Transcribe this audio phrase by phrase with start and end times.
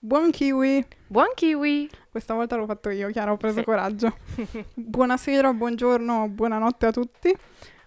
[0.00, 0.86] Buon kiwi!
[1.08, 1.90] Buon kiwi!
[2.08, 3.64] Questa volta l'ho fatto io, Chiara, ho preso sì.
[3.64, 4.14] coraggio.
[4.72, 7.36] Buonasera, buongiorno, buonanotte a tutti.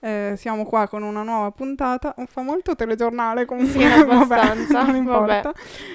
[0.02, 2.14] Eh, siamo qua con una nuova puntata.
[2.28, 3.80] Fa molto telegiornale comunque.
[3.80, 4.74] Sì, abbastanza.
[4.84, 5.54] Vabbè, non importa.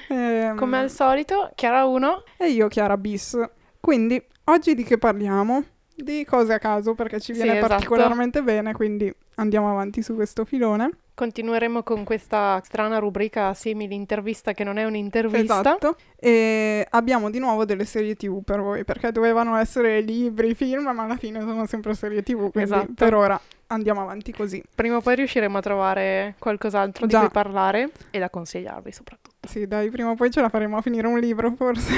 [0.08, 3.38] Eh, Come al solito, Chiara 1 e io Chiara bis.
[3.78, 5.64] Quindi, oggi di che parliamo?
[5.94, 7.74] Di cose a caso perché ci viene sì, esatto.
[7.74, 10.90] particolarmente bene, quindi andiamo avanti su questo filone.
[11.16, 15.60] Continueremo con questa strana rubrica simile intervista che non è un'intervista.
[15.60, 15.96] Esatto.
[16.14, 21.04] E abbiamo di nuovo delle serie TV per voi, perché dovevano essere libri, film, ma
[21.04, 22.92] alla fine sono sempre serie TV, quindi esatto.
[22.94, 24.62] per ora andiamo avanti così.
[24.74, 27.20] Prima o poi riusciremo a trovare qualcos'altro Già.
[27.20, 29.48] di cui parlare e da consigliarvi soprattutto.
[29.48, 31.94] Sì, dai, prima o poi ce la faremo a finire un libro, forse.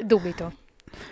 [0.00, 0.61] Dubito.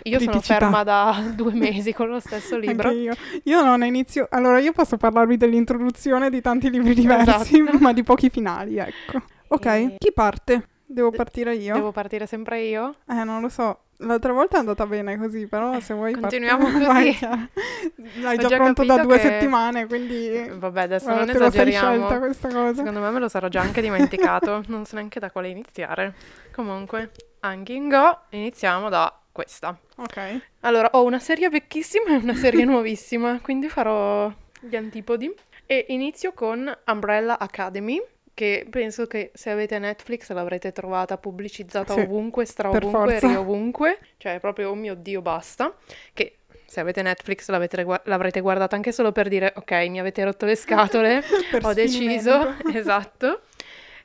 [0.03, 2.89] Io sono ferma da due mesi con lo stesso libro.
[2.91, 3.13] io.
[3.43, 4.27] io non inizio.
[4.29, 7.77] Allora, io posso parlarvi dell'introduzione di tanti libri diversi, esatto.
[7.81, 9.21] ma di pochi finali, ecco.
[9.47, 9.95] Ok, e...
[9.97, 10.67] chi parte?
[10.85, 11.73] Devo partire io?
[11.73, 12.95] Devo partire sempre io?
[13.07, 13.83] Eh, non lo so.
[14.03, 16.85] L'altra volta è andata bene così, però se vuoi Continuiamo part...
[16.85, 17.17] così.
[18.21, 19.21] L'hai già, già pronto da due che...
[19.21, 20.49] settimane, quindi...
[20.53, 22.19] Vabbè, adesso Guarda, non esageriamo.
[22.19, 22.75] questa cosa.
[22.75, 24.63] Secondo me me lo sarò già anche dimenticato.
[24.67, 26.13] non so neanche da quale iniziare.
[26.51, 27.11] Comunque,
[27.41, 29.77] anche in Go, iniziamo da questa.
[29.97, 30.41] Ok.
[30.61, 35.33] Allora, ho una serie vecchissima e una serie nuovissima, quindi farò gli antipodi.
[35.65, 38.01] E inizio con Umbrella Academy,
[38.33, 43.99] che penso che se avete Netflix l'avrete trovata pubblicizzata sì, ovunque, stra ovunque, ri ovunque.
[44.17, 45.73] Cioè, proprio, oh mio Dio, basta.
[46.13, 46.37] Che
[46.71, 51.21] se avete Netflix l'avrete guardata anche solo per dire, ok, mi avete rotto le scatole,
[51.63, 53.41] ho deciso, esatto.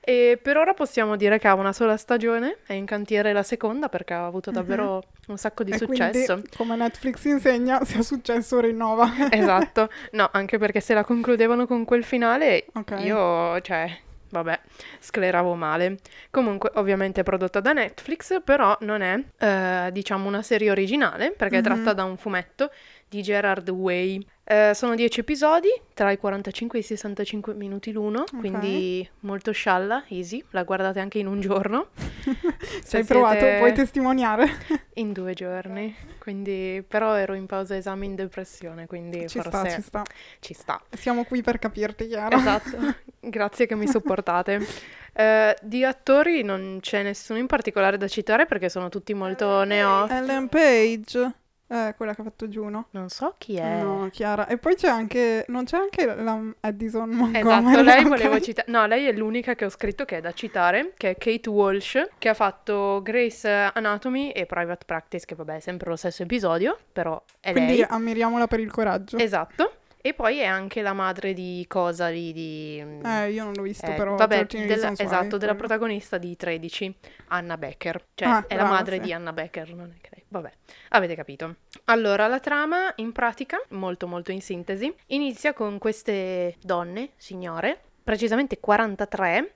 [0.09, 3.89] E per ora possiamo dire che ha una sola stagione, è in cantiere la seconda
[3.89, 4.57] perché ha avuto mhm.
[4.57, 5.03] davvero uh-huh.
[5.27, 6.35] un sacco di e successo.
[6.35, 9.11] Quindi, come Netflix insegna, se ha successo rinnova.
[9.29, 13.05] esatto, no, anche perché se la concludevano con quel finale, okay.
[13.05, 14.61] io, cioè, vabbè,
[15.01, 15.97] scleravo male.
[16.31, 21.57] Comunque, ovviamente è prodotta da Netflix, però non è, eh, diciamo, una serie originale perché
[21.57, 21.65] mm-hmm.
[21.65, 22.71] è tratta da un fumetto
[23.09, 24.27] di Gerard Way.
[24.49, 28.39] Eh, sono 10 episodi, tra i 45 e i 65 minuti l'uno, okay.
[28.39, 31.89] quindi molto scialla, easy, la guardate anche in un giorno.
[32.83, 34.49] Se hai provato, puoi testimoniare.
[34.95, 39.71] in due giorni, quindi però ero in pausa esame in depressione, quindi ci forse sta,
[39.71, 40.03] ci sta.
[40.39, 40.83] Ci sta.
[40.91, 42.37] Siamo qui per capirti, Chiara.
[42.37, 42.79] Esatto,
[43.19, 44.65] grazie che mi sopportate.
[45.13, 50.07] Uh, di attori non c'è nessuno in particolare da citare perché sono tutti molto neo.
[50.09, 51.35] Ellen Page.
[51.69, 52.87] Eh, quella che ha fatto Juno.
[52.91, 53.83] Non so chi è.
[53.83, 54.47] No, Chiara.
[54.47, 55.45] E poi c'è anche...
[55.49, 57.73] Non c'è anche la Addison Montgomery?
[57.73, 58.71] Esatto, lei volevo citare...
[58.71, 62.09] No, lei è l'unica che ho scritto che è da citare, che è Kate Walsh,
[62.19, 66.79] che ha fatto Grace Anatomy e Private Practice, che vabbè è sempre lo stesso episodio,
[66.93, 67.85] però è Quindi lei.
[67.87, 69.19] Quindi ammiriamola per il coraggio.
[69.19, 69.76] Esatto.
[70.07, 72.79] E poi è anche la madre di cosa lì di...
[72.79, 74.15] Eh, io non l'ho visto eh, però.
[74.15, 76.95] Vabbè, della, esatto, della protagonista di 13,
[77.27, 78.05] Anna Becker.
[78.15, 79.03] Cioè, ah, è brava, la madre sì.
[79.03, 80.25] di Anna Becker, non è che lei.
[80.29, 80.53] Vabbè,
[80.91, 81.57] avete capito.
[81.87, 88.61] Allora, la trama, in pratica, molto molto in sintesi, inizia con queste donne, signore, precisamente
[88.61, 89.55] 43,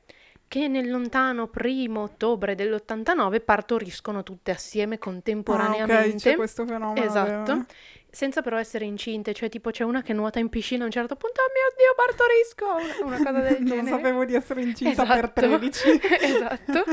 [0.48, 5.94] che nel lontano primo ottobre dell'89 partoriscono tutte assieme contemporaneamente.
[5.94, 7.06] Ah, ok, c'è questo fenomeno.
[7.06, 7.52] Esatto.
[7.52, 7.66] Vero?
[8.10, 11.16] Senza però essere incinte, cioè tipo c'è una che nuota in piscina a un certo
[11.16, 13.82] punto, oh mio Dio, partorisco, una, cosa del genere.
[13.82, 15.20] non sapevo di essere incinta esatto.
[15.20, 16.00] per 13.
[16.20, 16.84] esatto.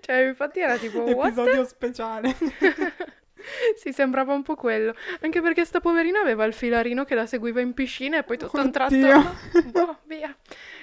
[0.00, 2.34] Cioè, infatti era tipo, Episodio speciale.
[3.76, 4.94] sì, sembrava un po' quello.
[5.20, 8.58] Anche perché sta poverina aveva il filarino che la seguiva in piscina e poi tutto
[8.58, 8.64] Oddio.
[8.64, 9.62] un tratto...
[9.70, 10.34] boh, via.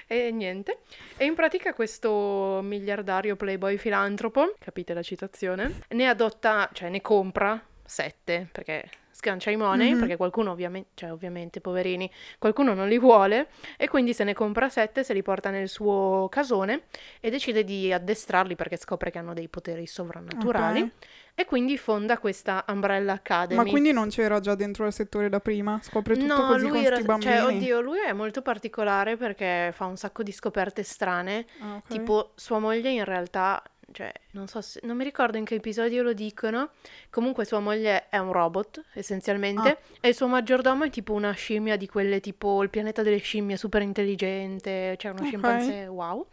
[0.08, 0.80] E niente.
[1.18, 7.60] E in pratica questo miliardario playboy filantropo, capite la citazione, ne adotta, cioè ne compra
[7.84, 10.00] sette, perché scancia i money, mm-hmm.
[10.00, 14.68] perché qualcuno ovviamente, cioè ovviamente, poverini, qualcuno non li vuole e quindi se ne compra
[14.68, 16.84] sette, se li porta nel suo casone
[17.22, 20.82] e decide di addestrarli perché scopre che hanno dei poteri sovrannaturali.
[20.82, 20.94] Okay.
[21.38, 23.62] E quindi fonda questa Umbrella Academy.
[23.62, 25.80] Ma quindi non c'era già dentro il settore da prima?
[25.82, 27.20] Scopre tutto no, così lui con era?
[27.20, 31.46] Cioè, oddio, lui è molto particolare perché fa un sacco di scoperte strane.
[31.60, 31.98] Ah, okay.
[31.98, 33.62] Tipo, sua moglie in realtà
[33.96, 36.72] cioè, non so se, non mi ricordo in che episodio lo dicono.
[37.10, 39.78] Comunque sua moglie è un robot, essenzialmente, ah.
[40.02, 43.56] e il suo maggiordomo è tipo una scimmia di quelle tipo il pianeta delle scimmie,
[43.56, 45.32] super intelligente, cioè uno okay.
[45.32, 46.28] scimpanzé wow.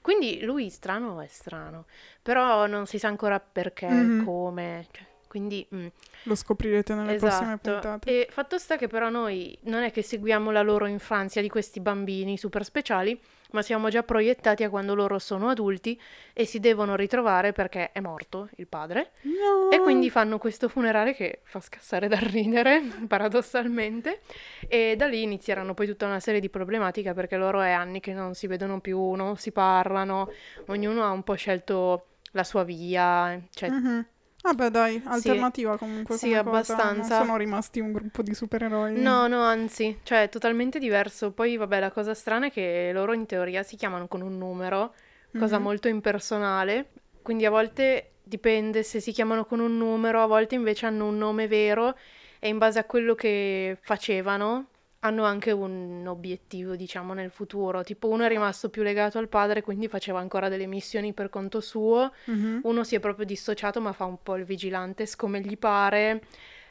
[0.00, 1.84] Quindi lui strano è strano,
[2.22, 4.24] però non si sa ancora perché, mm-hmm.
[4.24, 5.66] come, cioè, quindi...
[5.74, 5.86] Mm.
[6.22, 7.26] Lo scoprirete nelle esatto.
[7.28, 8.26] prossime puntate.
[8.26, 11.80] E fatto sta che però noi non è che seguiamo la loro infanzia di questi
[11.80, 13.20] bambini super speciali,
[13.52, 15.98] ma siamo già proiettati a quando loro sono adulti
[16.32, 19.12] e si devono ritrovare perché è morto il padre.
[19.22, 19.70] No.
[19.70, 24.20] E quindi fanno questo funerale che fa scassare da ridere, paradossalmente.
[24.68, 28.12] E da lì inizieranno poi tutta una serie di problematiche perché loro è anni che
[28.12, 30.30] non si vedono più, non si parlano,
[30.66, 34.06] ognuno ha un po' scelto la sua via, cioè Mhm.
[34.42, 36.16] Vabbè, dai, alternativa comunque.
[36.16, 36.48] Sì, come cosa.
[36.50, 37.16] abbastanza.
[37.18, 39.00] Non sono rimasti un gruppo di supereroi.
[39.00, 41.30] No, no, anzi, cioè è totalmente diverso.
[41.32, 44.94] Poi, vabbè, la cosa strana è che loro in teoria si chiamano con un numero,
[45.38, 45.62] cosa Mhm.
[45.62, 46.90] molto impersonale.
[47.22, 51.18] Quindi a volte dipende se si chiamano con un numero, a volte invece hanno un
[51.18, 51.96] nome vero
[52.40, 54.66] e in base a quello che facevano
[55.04, 57.82] hanno anche un obiettivo, diciamo, nel futuro.
[57.82, 61.60] Tipo uno è rimasto più legato al padre, quindi faceva ancora delle missioni per conto
[61.60, 62.12] suo.
[62.26, 62.60] Mhm.
[62.62, 66.22] Uno si è proprio dissociato, ma fa un po' il vigilante, come gli pare.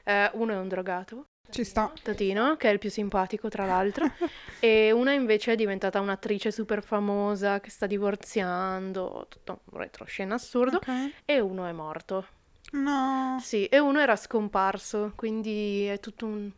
[0.03, 1.25] Eh, uno è un drogato.
[1.49, 1.91] Ci sta.
[2.01, 4.05] Totino, che è il più simpatico tra l'altro,
[4.61, 10.77] e una invece è diventata un'attrice super famosa che sta divorziando, tutto un retroscena assurdo,
[10.77, 11.11] Ok.
[11.25, 12.25] e uno è morto.
[12.71, 13.37] No.
[13.41, 16.49] Sì, e uno era scomparso, quindi è tutto un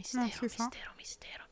[0.00, 0.64] mistero, sa.
[0.64, 1.44] mistero, mistero.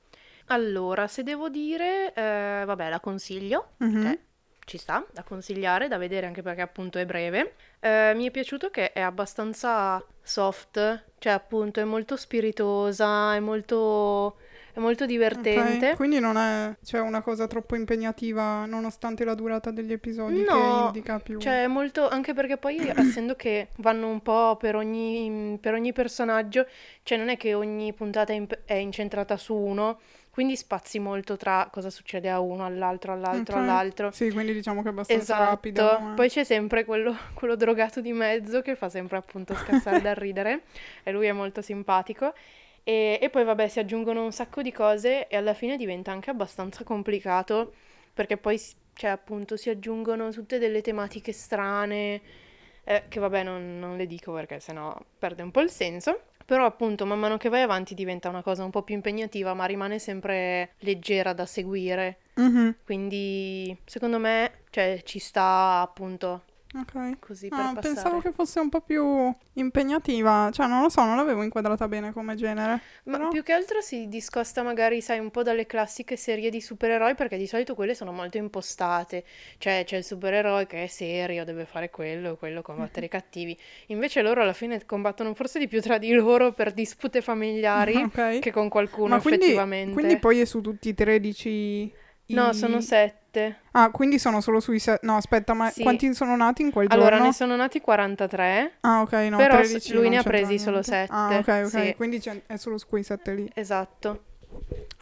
[0.46, 4.02] Allora, se devo dire, eh, vabbè, la consiglio, Mhm.
[4.02, 4.20] che
[4.64, 7.54] ci sta da consigliare, da vedere anche perché appunto è breve.
[7.80, 14.38] Eh, mi è piaciuto che è abbastanza soft, cioè appunto è molto spiritosa, è molto,
[14.72, 15.90] è molto divertente.
[15.90, 20.56] Ok, Quindi non è cioè, una cosa troppo impegnativa nonostante la durata degli episodi che
[20.56, 21.38] No, indica più.
[21.40, 25.92] Cioè, è molto, anche perché poi, essendo che vanno un po' per ogni, per ogni
[25.92, 26.66] personaggio,
[27.02, 29.98] cioè non è che ogni puntata è, imp- è incentrata su uno,
[30.30, 33.60] quindi spazi molto tra cosa succede a uno, all'altro, all'altro, Ok.
[33.62, 34.10] all'altro.
[34.12, 35.96] Sì, quindi diciamo che è abbastanza Esatto, rapido.
[35.96, 40.14] come- poi c'è sempre quello, quello drogato di mezzo che fa sempre appunto scassare dal
[40.14, 40.62] ridere
[41.02, 42.34] e lui è molto simpatico.
[42.84, 46.30] E, e poi vabbè si aggiungono un sacco di cose e alla fine diventa anche
[46.30, 47.74] abbastanza complicato
[48.14, 48.60] perché poi
[48.94, 52.20] cioè, appunto si aggiungono tutte delle tematiche strane
[52.84, 56.22] eh, che vabbè non, non le dico perché sennò perde un po' il senso.
[56.44, 59.66] Però appunto man mano che vai avanti diventa una cosa un po' più impegnativa ma
[59.66, 62.18] rimane sempre leggera da seguire.
[62.36, 66.44] Mhm, Quindi secondo me, cioè, ci sta appunto
[66.74, 67.18] Ok.
[67.18, 67.80] così per Ah, passare.
[67.94, 72.12] pensavo che fosse un po' più impegnativa, cioè non lo so, non l'avevo inquadrata bene
[72.12, 72.80] come genere.
[73.04, 76.60] Ma però- più che altro si discosta magari, sai, un po' dalle classiche serie di
[76.60, 79.24] supereroi perché di solito quelle sono molto impostate.
[79.56, 83.56] Cioè, c'è il supereroe che è serio, deve fare quello, quello, combattere i cattivi.
[83.86, 88.40] Invece loro alla fine combattono forse di più tra di loro per dispute familiari Ok.
[88.40, 89.92] che con qualcuno Ma quindi, effettivamente.
[89.94, 91.92] quindi poi è su tutti i 13
[92.28, 93.60] No, i- sono sette.
[93.72, 95.06] Ah, quindi sono solo sui 7.
[95.06, 95.82] No, aspetta, ma Sì.
[95.82, 97.24] quanti sono nati in quel Allora, giorno?
[97.26, 98.72] ne sono nati 43.
[98.80, 101.06] Ah, ok, no, però 13 lui ne ha presi solo niente.
[101.12, 101.94] Ah, ok, sette, ok, sì.
[101.96, 103.50] quindi c'è- è solo su quei 7 lì.
[103.54, 104.24] Esatto.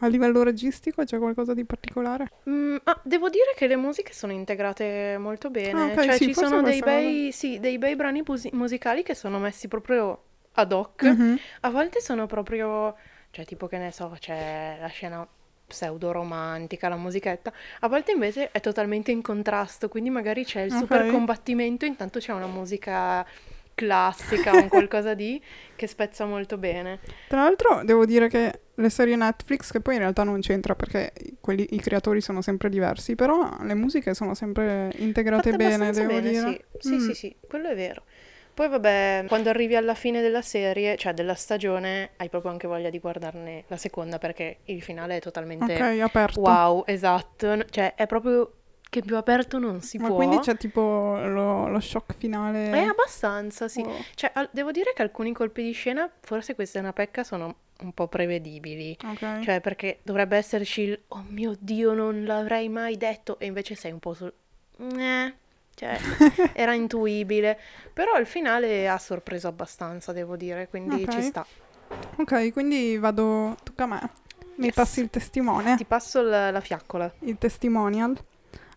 [0.00, 2.30] A livello registico c'è qualcosa di particolare?
[2.48, 6.24] Mm, ah, devo dire che le musiche sono integrate molto bene, Ah, ok, cioè sì,
[6.26, 10.22] ci sono dei bei, sì, dei bei brani musi- musicali che sono messi proprio
[10.52, 11.38] ad hoc, Mhm.
[11.60, 12.94] a volte sono proprio,
[13.30, 15.26] cioè tipo che ne so, c'è la scena
[15.66, 20.72] pseudo romantica, la musichetta, a volte invece è totalmente in contrasto, quindi magari c'è il
[20.72, 21.06] super Ok.
[21.06, 23.26] combattimento, intanto c'è una musica
[23.74, 25.40] classica, un qualcosa di
[25.74, 27.00] che spezza molto bene.
[27.26, 31.12] Tra l'altro devo dire che le serie Netflix, che poi in realtà non c'entra perché
[31.18, 35.92] i- quelli- i creatori sono sempre diversi, però le musiche sono sempre integrate Fatte bene,
[35.92, 36.42] devo bene, dire.
[36.42, 36.64] sì.
[36.78, 37.00] Sì, Mm.
[37.00, 38.04] sì, sì, quello è vero.
[38.56, 42.88] Poi vabbè, quando arrivi alla fine della serie, cioè della stagione, hai proprio anche voglia
[42.88, 46.40] di guardarne la seconda perché il finale è totalmente Ok, aperto.
[46.40, 47.66] wow, esatto.
[47.68, 48.50] Cioè è proprio
[48.88, 50.16] che più aperto non si Ma può.
[50.16, 52.70] quindi c'è tipo lo, lo shock finale?
[52.70, 53.82] È abbastanza, sì.
[53.82, 54.02] Oh.
[54.14, 57.54] Cioè, al- devo dire che alcuni colpi di scena, forse questa è una pecca, sono
[57.80, 58.96] un po' prevedibili.
[59.04, 59.40] Ok.
[59.42, 63.92] Cioè, perché dovrebbe esserci il oh mio Dio, non l'avrei mai detto, e invece sei
[63.92, 64.32] un po' sul.
[64.78, 65.34] Eh,
[65.76, 65.96] cioè,
[66.52, 67.56] era intuibile.
[67.92, 71.08] Però il finale ha sorpreso abbastanza, devo dire, quindi Ok.
[71.08, 71.46] ci sta.
[72.16, 74.10] Ok, quindi vado, tocca a me.
[74.56, 74.74] Mi Yes.
[74.74, 77.12] passi il testimone, Ti passo la, la fiaccola.
[77.20, 78.16] il testimonial.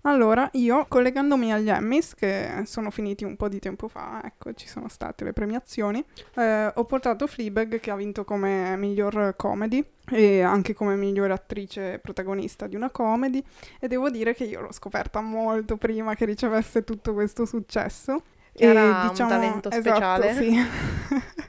[0.04, 4.68] Allora, io collegandomi agli Emmys, che sono finiti un po' di tempo fa, ecco, ci
[4.68, 6.04] sono state le premiazioni,
[6.36, 12.00] eh, ho portato Fleabag che ha vinto come miglior comedy e anche come miglior attrice
[12.00, 13.44] protagonista di una comedy
[13.80, 18.24] e devo dire che io l'ho scoperta molto prima che ricevesse tutto questo successo.
[18.54, 20.34] Era un talento esatto, speciale.
[20.34, 21.48] sì.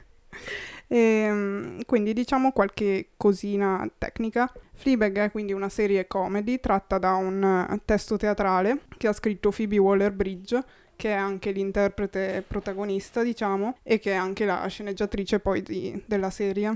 [0.93, 4.51] Ehm, quindi diciamo qualche cosina tecnica.
[4.73, 9.51] Fleabag è quindi una serie comedy tratta da un eh, testo teatrale che ha scritto
[9.51, 10.63] Phoebe Waller-Bridge,
[10.97, 16.29] che è anche l'interprete protagonista, diciamo, e che è anche la sceneggiatrice poi di- della
[16.29, 16.75] serie.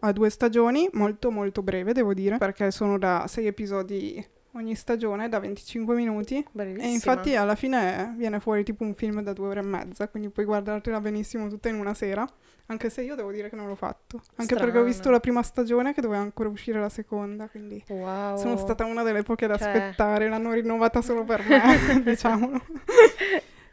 [0.00, 4.24] Ha due stagioni, molto molto breve devo dire, perché sono da sei episodi
[4.54, 6.44] ogni stagione, da 25 minuti.
[6.50, 6.84] Bellissima.
[6.84, 10.30] E infatti alla fine viene fuori tipo un film da due ore e mezza, quindi
[10.30, 12.26] puoi guardartela benissimo tutta in una sera,
[12.66, 15.16] anche se io devo dire che non l'ho fatto, anche perché ho visto Strano.
[15.16, 18.36] la prima stagione che doveva ancora uscire la seconda, quindi Wow.
[18.36, 22.60] sono stata una delle poche da Cioè- aspettare, l'hanno rinnovata solo per me, diciamolo.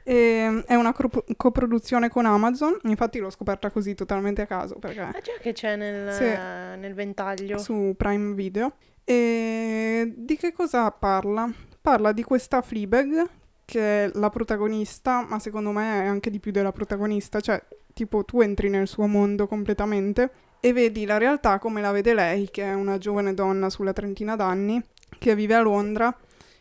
[0.03, 0.95] E, è una
[1.37, 4.99] coproduzione con Amazon, infatti l'ho scoperta così totalmente a caso perché...
[4.99, 6.23] Ah già che c'è nel, Sì.
[6.79, 7.59] nel ventaglio.
[7.59, 8.73] su Prime Video.
[9.11, 11.51] E di che cosa parla?
[11.81, 13.29] Parla di questa Fleabag
[13.65, 17.61] che è la protagonista, ma secondo me è anche di più della protagonista, cioè
[17.93, 22.49] tipo tu entri nel suo mondo completamente e vedi la realtà come la vede lei,
[22.49, 24.81] che è una giovane donna sulla trentina d'anni
[25.19, 26.15] che vive a Londra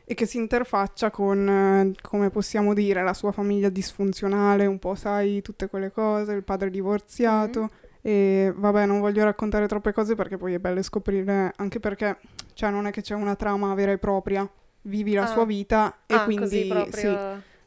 [0.05, 4.97] e che si interfaccia con, eh, come possiamo dire, la sua famiglia disfunzionale, un po'
[4.97, 7.71] sai, tutte quelle cose, il padre divorziato.
[8.03, 12.19] E vabbè, non voglio raccontare troppe cose perché poi è bello scoprire, anche perché,
[12.55, 14.49] cioè, non è che c'è una trama vera e propria.
[14.83, 15.27] Vivi la Ah.
[15.27, 17.17] sua vita e ah, quindi sì,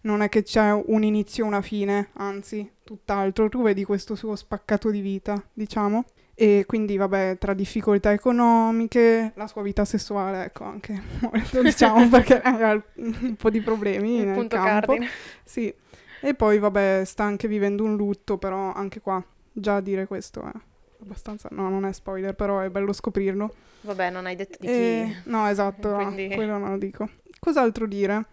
[0.02, 3.48] non è che c'è un inizio e una fine, anzi, tutt'altro.
[3.50, 6.06] Tu vedi questo suo spaccato di vita, diciamo.
[6.36, 12.42] E quindi, vabbè, tra difficoltà economiche, la sua vita sessuale, ecco, anche molto, diciamo, perché
[12.42, 14.88] ha un po' di problemi Il nel campo.
[14.88, 15.08] cardine.
[15.44, 15.74] Sì.
[16.22, 19.24] E poi, vabbè, sta anche vivendo un lutto, però anche qua,
[19.54, 20.52] già dire questo è
[21.02, 21.48] abbastanza...
[21.52, 23.54] No, non è spoiler, però è bello scoprirlo.
[23.82, 24.74] Vabbè, non hai detto di chi.
[24.74, 27.10] E- No, esatto, no, Quindi- quello non lo dico.
[27.40, 28.26] Cos'altro dire?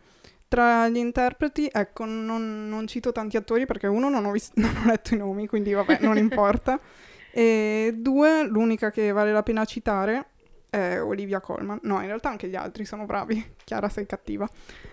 [0.49, 4.75] Tra gli interpreti, ecco, non, non cito tanti attori perché uno non ho, vis- non
[4.83, 6.79] ho letto i nomi, quindi vabbè, non importa.
[7.33, 10.31] E due, l'unica che vale la pena citare
[10.71, 11.81] è Olivia Colman.
[11.83, 13.55] No, in realtà anche gli altri sono bravi.
[13.65, 14.49] Chiara, sei cattiva.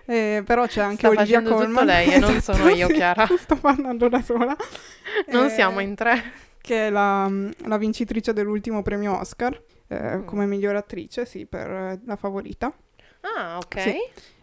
[0.06, 1.86] Eh, però c'è anche Sta Olivia facendo tutto Colman.
[1.86, 3.28] lei e non Esatto, sono io, sì, Chiara.
[3.38, 4.56] Sto parlando da sola.
[5.28, 6.22] Non Eh, siamo in tre.
[6.60, 7.32] che è la,
[7.66, 9.54] la vincitrice dell'ultimo premio Oscar
[9.90, 10.26] eh, Mm.
[10.26, 12.74] come miglior attrice, sì, per eh, La Favorita.
[13.22, 13.80] Ah, ok.
[13.82, 13.96] Sì.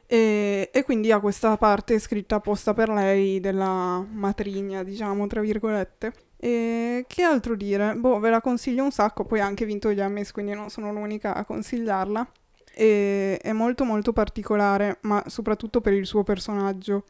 [0.07, 6.13] E, e quindi ha questa parte scritta apposta per lei della matrigna, diciamo, tra virgolette.
[6.37, 7.95] E che altro dire?
[7.95, 10.93] Boh, ve la consiglio un sacco, poi ha anche vinto gli Emmys, quindi non sono
[10.93, 12.27] l'unica a consigliarla.
[12.77, 17.05] E, è molto molto particolare, ma soprattutto per il suo personaggio,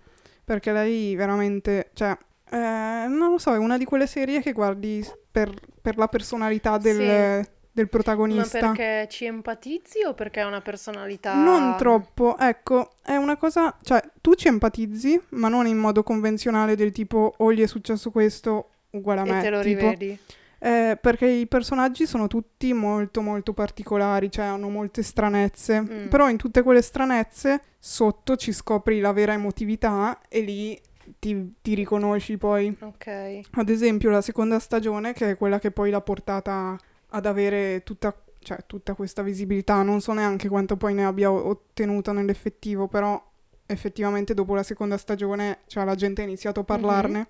[0.45, 2.17] perché lei veramente, cioè,
[2.51, 6.77] eh, non lo so, è una di quelle serie che guardi per, per la personalità
[6.77, 6.97] del,
[7.45, 7.51] Sì.
[7.73, 8.59] del Ma protagonista.
[8.61, 11.35] perché ci empatizzi o perché ha una personalità...
[11.35, 16.77] Non troppo, ecco, è una cosa, cioè tu ci empatizzi, ma non in modo convenzionale
[16.77, 20.19] del tipo o gli è successo questo uguale a E me, te lo tipo, rivedi.
[20.59, 26.09] eh, perché i personaggi sono tutti molto molto particolari, cioè hanno molte stranezze, Mm.
[26.09, 30.81] però in tutte quelle stranezze sotto ci scopri la vera emotività e lì
[31.19, 32.75] ti, ti riconosci poi.
[32.81, 33.41] Ok.
[33.53, 38.17] Ad esempio la seconda stagione, che è quella che poi l'ha portata ad avere tutta,
[38.39, 43.23] cioè, tutta questa visibilità, non so neanche quanto poi ne abbia ottenuta nell'effettivo, però
[43.67, 47.27] effettivamente dopo la seconda stagione cioè, la gente ha iniziato a parlarne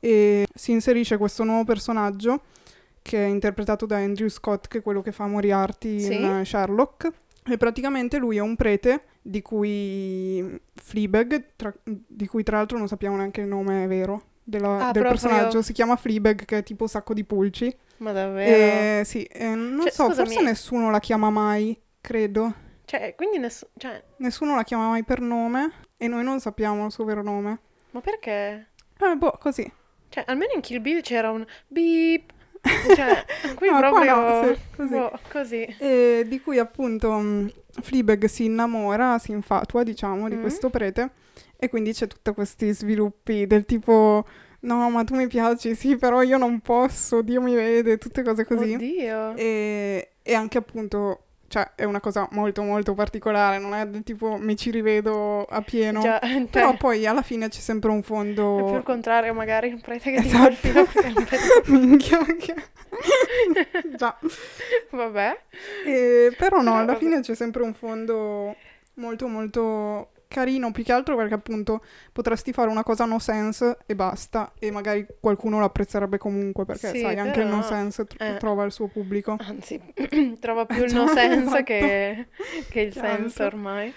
[0.00, 2.42] e si inserisce questo nuovo personaggio
[3.02, 6.20] che è interpretato da Andrew Scott, che è quello che fa Moriarty Sì.
[6.22, 7.10] in Sherlock.
[7.50, 12.88] E praticamente lui è un prete di cui Fleabag, tra- di cui tra l'altro non
[12.88, 15.10] sappiamo neanche il nome vero della- Ah, del proprio?
[15.10, 17.74] personaggio, si chiama Fleabag, che è tipo sacco di pulci.
[17.98, 19.00] Ma davvero?
[19.00, 20.26] E sì, eh, non Cioè, so, scusami.
[20.28, 22.52] forse nessuno la chiama mai, credo.
[22.84, 23.70] Cioè, quindi nessuno...
[23.78, 27.60] Cioè, Nessuno la chiama mai per nome e noi non sappiamo il suo vero nome.
[27.92, 28.68] ma perché?
[28.98, 29.70] Eh, boh, così.
[30.08, 32.32] Cioè, almeno in Kill Bill c'era un beep.
[32.94, 33.24] Cioè,
[33.54, 34.14] qui No, proprio...
[34.16, 34.94] no, sì, così.
[34.94, 35.76] boh, così.
[35.78, 40.40] E di cui appunto mh, Fleabag si innamora, si infatua, diciamo, di Mm.
[40.40, 41.10] questo prete
[41.56, 44.26] e quindi c'è tutti questi sviluppi del tipo
[44.60, 48.44] no, ma tu mi piaci, sì, però io non posso, Dio mi vede, tutte cose
[48.44, 48.74] così.
[48.74, 49.34] Oddio.
[49.36, 54.36] E, e anche appunto, cioè, è una cosa molto molto particolare, non è del tipo
[54.36, 56.00] mi ci rivedo a pieno.
[56.00, 58.82] Già, cioè, Però poi alla fine c'è sempre un è più il fondo...
[58.82, 60.54] contrario, magari il prete che ti Esatto.
[60.62, 60.76] per
[61.06, 61.36] il prete.
[61.72, 62.54] Minchia, che-
[63.96, 64.18] Già.
[64.90, 65.40] Vabbè.
[65.86, 66.98] E- però no, alla vabbè.
[66.98, 68.54] fine c'è sempre un fondo
[68.94, 71.82] molto molto carino, più che altro perché appunto
[72.12, 76.90] potresti fare una cosa no sense e basta, e magari qualcuno lo apprezzerebbe comunque, perché
[76.90, 78.36] Sì, sai, anche il però- no sense tr- eh.
[78.38, 79.36] trova il suo pubblico.
[79.40, 79.80] Anzi,
[80.38, 81.62] trova più il no sense esatto.
[81.64, 82.26] che,
[82.68, 83.46] che il altro.
[83.46, 83.92] ormai.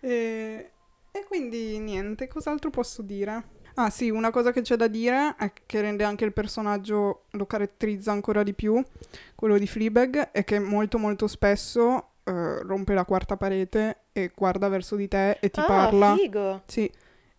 [0.00, 0.70] E,
[1.10, 3.52] e quindi niente, cos'altro posso dire?
[3.76, 7.44] Ah sì, una cosa che c'è da dire è che rende anche il personaggio, lo
[7.46, 8.80] caratterizza ancora di più,
[9.34, 14.68] quello di Fleabag, è che molto molto spesso eh, rompe la quarta parete e guarda
[14.68, 16.14] verso di te e ti ah, parla.
[16.16, 16.62] figo.
[16.66, 16.90] Sì,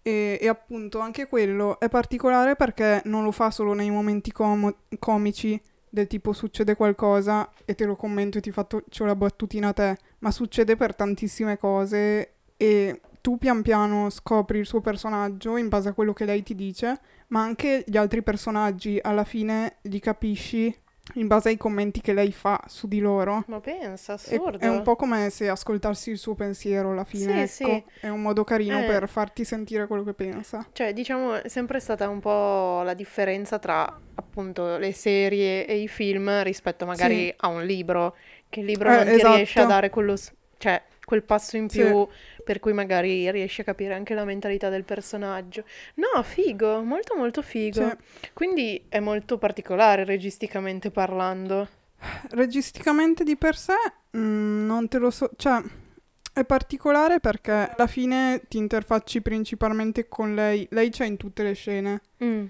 [0.01, 4.75] e, e appunto anche quello è particolare perché non lo fa solo nei momenti como-
[5.00, 9.74] comici del tipo succede qualcosa e te lo commento e ti faccio la battutina a
[9.74, 15.70] te, ma succede per tantissime cose e tu pian piano scopri il suo personaggio in
[15.70, 17.00] base a quello che lei ti dice,
[17.30, 20.72] ma anche gli altri personaggi alla fine li capisci
[21.13, 23.43] in base ai commenti che lei fa su di loro.
[23.47, 24.57] Ma pensa, È, assurdo.
[24.59, 27.74] è un po' come se ascoltassi il suo pensiero alla fine, Sì, ecco.
[28.00, 28.05] sì.
[28.07, 28.85] È un modo carino Eh.
[28.85, 30.67] per farti sentire quello che pensa.
[30.74, 35.88] Cioè, diciamo, è sempre stata un po' la differenza tra appunto le serie e i
[35.88, 37.33] film rispetto magari Sì.
[37.38, 38.15] a un libro,
[38.50, 39.67] che il libro Eh, non ti riesce a esatto.
[39.67, 40.15] dare quello,
[40.57, 41.79] cioè, quel passo in Sì.
[41.81, 42.07] più
[42.43, 45.63] per cui magari riesci a capire anche la mentalità del personaggio.
[45.95, 47.88] No, figo, molto molto figo.
[47.89, 48.29] Sì.
[48.33, 51.67] Quindi è molto particolare registicamente parlando.
[52.31, 53.74] Registicamente di per sé,
[54.17, 55.62] mm, non te lo so, cioè
[56.33, 61.53] è particolare perché alla fine ti interfacci principalmente con lei, lei c'è in tutte le
[61.53, 62.45] scene Mm,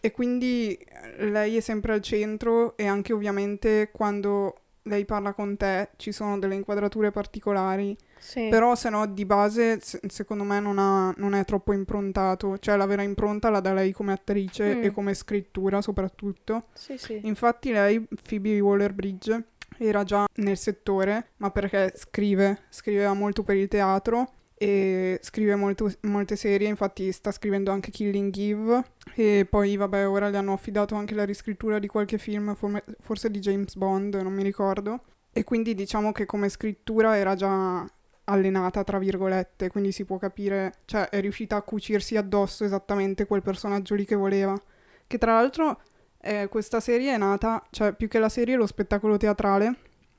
[0.00, 5.56] e quindi eh, lei è sempre al centro e anche ovviamente quando lei parla con
[5.56, 8.48] te ci sono delle inquadrature particolari, sì.
[8.48, 12.76] però se no di base se- secondo me non, ha- non è troppo improntato, cioè
[12.76, 14.82] la vera impronta la dà lei come attrice Mm.
[14.84, 16.64] e come scrittura soprattutto.
[16.74, 17.20] Sì, sì.
[17.24, 19.44] Infatti lei, Phoebe Waller-Bridge,
[19.78, 25.92] era già nel settore, ma perché scrive, scriveva molto per il teatro e scrive molto-
[26.02, 28.84] molte serie, infatti sta scrivendo anche Killing Eve
[29.16, 32.56] e poi vabbè ora le hanno affidato anche la riscrittura di qualche film,
[33.00, 35.00] forse di James Bond, non mi ricordo.
[35.32, 37.84] E quindi diciamo che come scrittura era già
[38.24, 43.42] allenata, tra virgolette, quindi si può capire, cioè è riuscita a cucirsi addosso esattamente quel
[43.42, 44.54] personaggio lì che voleva.
[45.08, 45.80] Che tra l'altro
[46.20, 49.74] eh, questa serie è nata, cioè più che la serie lo spettacolo teatrale,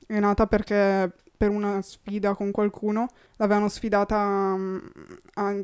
[0.06, 4.78] è nata perché per una sfida con qualcuno l'avevano sfidata mm,
[5.34, 5.54] a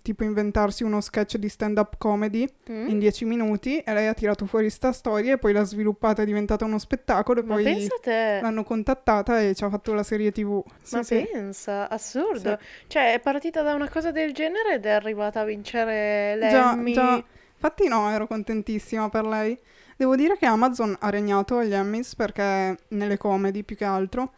[0.00, 2.88] tipo inventarsi uno sketch di stand-up comedy Mm?
[2.88, 6.24] in dieci minuti e lei ha tirato fuori sta storia e poi l'ha sviluppata, è
[6.24, 8.38] diventata uno spettacolo e Ma poi a te.
[8.40, 10.62] l'hanno contattata e ci ha fatto la serie tv.
[10.82, 11.28] Sì, Ma sì.
[11.32, 12.56] pensa, assurdo.
[12.86, 16.92] Cioè, è partita da una cosa del genere ed è arrivata a vincere Già, l'Emmy.
[16.92, 17.24] già.
[17.54, 19.58] Infatti no, ero contentissima per lei.
[19.96, 24.32] Devo dire che Amazon ha regnato agli Emmys perché nelle comedy più che altro,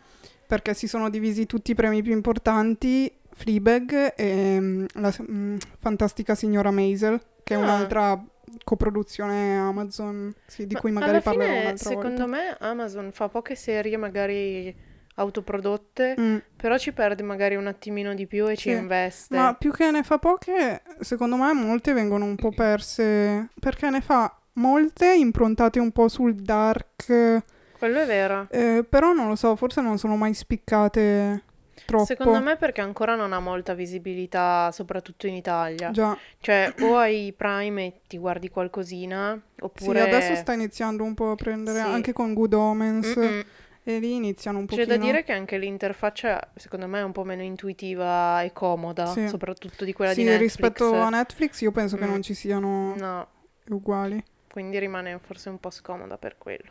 [0.46, 6.34] perché si sono divisi tutti i premi più importanti, Fleabag e mm, la mm, fantastica
[6.34, 7.60] signora Maisel, che è Ah.
[7.60, 8.24] un'altra
[8.62, 12.26] coproduzione Amazon, sì, di Ma cui magari parlerò fine, un'altra secondo volta.
[12.26, 14.74] me, Amazon fa poche serie magari
[15.16, 16.37] autoprodotte, Mm.
[16.57, 19.37] però ci perde magari un attimino di più e ci Sì, investe.
[19.37, 24.00] Ma più che ne fa poche, secondo me molte vengono un po' perse, perché ne
[24.00, 27.42] fa molte improntate un po' sul dark,
[27.85, 28.47] Quello è vero.
[28.51, 31.42] eh, però non lo so, forse non sono mai spiccate
[31.85, 32.05] troppo.
[32.07, 35.90] Secondo me perché ancora non ha molta visibilità, soprattutto in Italia.
[35.90, 40.01] Già, Cioè, o hai Prime e ti guardi qualcosina, sì, oppure...
[40.01, 41.85] adesso sta iniziando un po' a prendere Sì.
[41.87, 43.44] anche con Good Omens Mm-mm.
[43.83, 44.97] e lì iniziano un C'è pochino.
[44.97, 49.29] da dire che anche l'interfaccia, secondo me, è un po' meno intuitiva e comoda, Sì.
[49.29, 50.42] soprattutto di quella Sì, di Netflix.
[50.57, 52.09] rispetto a Netflix io penso che Mm.
[52.11, 53.29] non ci siano No,
[53.68, 54.25] uguali.
[54.51, 56.70] quindi rimane forse un po' scomoda per quello.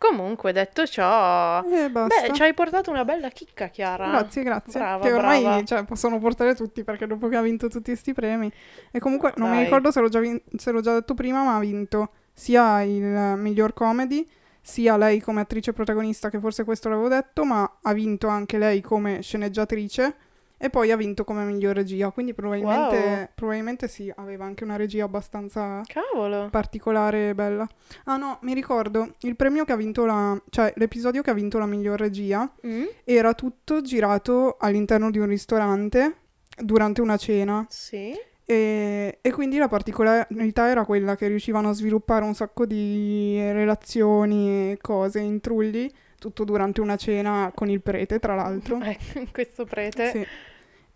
[0.00, 2.22] Comunque, detto ciò, E basta.
[2.22, 4.08] beh, ci hai portato una bella chicca, Chiara.
[4.08, 4.80] Grazie, grazie.
[4.80, 8.50] Brava, che ormai cioè, possono portare tutti perché dopo che ha vinto tutti questi premi.
[8.90, 9.64] E comunque non mi Dai.
[9.64, 13.34] ricordo se l'ho, già vin- se l'ho già detto prima, ma ha vinto sia il
[13.36, 14.26] miglior comedy,
[14.62, 18.80] sia lei come attrice protagonista, che forse questo l'avevo detto, ma ha vinto anche lei
[18.80, 20.14] come sceneggiatrice.
[20.62, 23.28] E poi ha vinto come miglior regia, quindi probabilmente, Wow.
[23.34, 26.48] probabilmente sì, aveva anche una regia abbastanza Cavolo.
[26.50, 27.66] particolare e bella.
[28.04, 30.38] Ah no, mi ricordo, il premio che ha vinto la...
[30.50, 32.84] cioè l'episodio che ha vinto la miglior regia Mm?
[33.04, 36.16] era tutto girato all'interno di un ristorante
[36.62, 38.12] durante una cena Sì.
[38.44, 44.72] e, e quindi la particolarità era quella che riuscivano a sviluppare un sacco di relazioni
[44.72, 48.78] e cose, intrulli, tutto durante una cena con il prete, tra l'altro.
[48.82, 48.98] Eh,
[49.32, 50.10] questo prete.
[50.10, 50.26] Sì.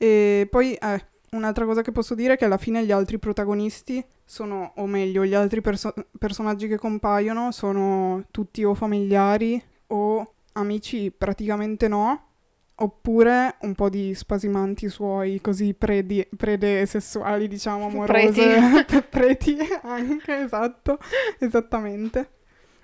[0.05, 4.05] E poi, eh, un'altra cosa che posso dire è che alla fine gli altri protagonisti
[4.23, 11.11] sono, o meglio, gli altri perso- personaggi che compaiono sono tutti o familiari o amici,
[11.11, 12.27] praticamente no,
[12.75, 18.85] oppure un po' di spasimanti suoi, così predi- prede sessuali, diciamo, amorose.
[19.09, 20.99] Preti anche, esatto,
[21.39, 22.33] esattamente.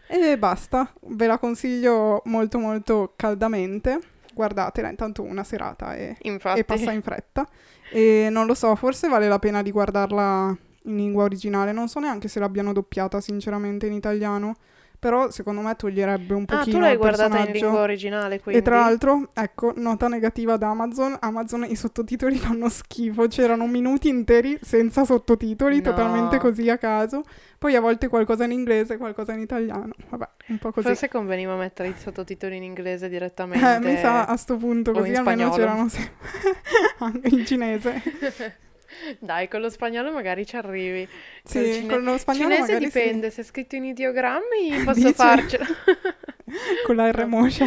[0.06, 4.00] E basta, ve la consiglio molto molto caldamente.
[4.40, 7.46] Guardatela, intanto una serata e, e passa in fretta.
[7.92, 11.72] E non lo so, forse vale la pena di guardarla in lingua originale.
[11.72, 14.56] Non so neanche se l'abbiano doppiata, sinceramente, in italiano.
[15.00, 18.60] Però secondo me toglierebbe un Ah, pochino tu l'hai guardata in lingua originale, quindi.
[18.60, 24.08] E tra l'altro, ecco, nota negativa ad Amazon, Amazon i sottotitoli fanno schifo, c'erano minuti
[24.08, 25.82] interi senza sottotitoli, No.
[25.82, 27.22] totalmente così a caso.
[27.58, 29.92] Poi a volte qualcosa in inglese, qualcosa in italiano.
[30.10, 30.88] Vabbè, un po' così.
[30.88, 33.74] Forse conveniva mettere i sottotitoli in inglese direttamente.
[33.74, 35.56] Eh, mi sa a sto punto, così in almeno spagnolo.
[35.56, 36.12] c'erano sempre
[36.98, 38.02] anche in cinese.
[39.18, 41.08] Dai, con lo spagnolo magari ci arrivi.
[41.42, 42.98] Sì, cine- con lo spagnolo cinese magari sì.
[42.98, 45.14] dipende, se è scritto in ideogrammi posso Dici?
[45.14, 45.66] farcela.
[46.84, 47.66] Con la R moscia.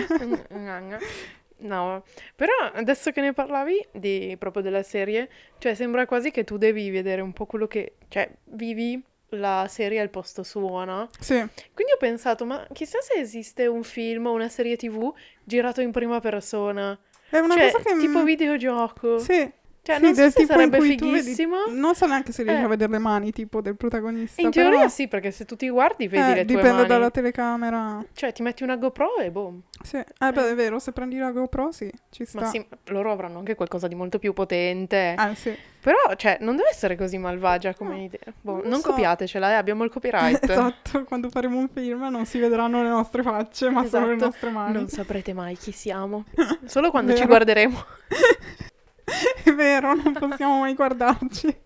[1.63, 2.03] No,
[2.35, 6.89] però adesso che ne parlavi di, proprio della serie, cioè sembra quasi che tu devi
[6.89, 11.09] vedere un po' quello che, cioè vivi la serie al posto suo, no?
[11.19, 11.35] Sì.
[11.73, 15.91] Quindi ho pensato, ma chissà se esiste un film o una serie tv girato in
[15.91, 16.97] prima persona.
[17.29, 17.97] È una cioè, cosa che...
[17.97, 19.17] tipo videogioco.
[19.19, 19.51] Sì.
[19.85, 21.55] Cioè, sì, non so se sarebbe tu vedi- fighissimo.
[21.71, 22.63] Non so neanche se riesci Eh.
[22.65, 24.41] a vedere le mani, tipo, del protagonista.
[24.41, 24.87] In teoria però...
[24.89, 28.01] sì, perché se tu ti guardi vedi Eh, le tue dipende dalla telecamera.
[28.13, 29.59] Cioè, ti metti una GoPro e boom.
[29.83, 29.97] Sì.
[29.97, 32.39] Eh, beh, è vero, se prendi la GoPro, sì, ci sta.
[32.39, 35.15] Ma sì, loro avranno anche qualcosa di molto più potente.
[35.17, 35.53] Ah, sì.
[35.81, 38.33] Però, cioè, non deve essere così malvagia come No, idea.
[38.39, 38.91] Boh, non non so.
[38.91, 40.41] copiatecela, eh, abbiamo il copyright.
[40.49, 44.29] esatto, quando faremo un film non si vedranno le nostre facce, ma solo le Esatto.
[44.31, 44.73] nostre mani.
[44.75, 46.23] Non saprete mai chi siamo.
[46.63, 47.83] Solo quando ci guarderemo.
[49.43, 51.61] È vero, non possiamo mai guardarci.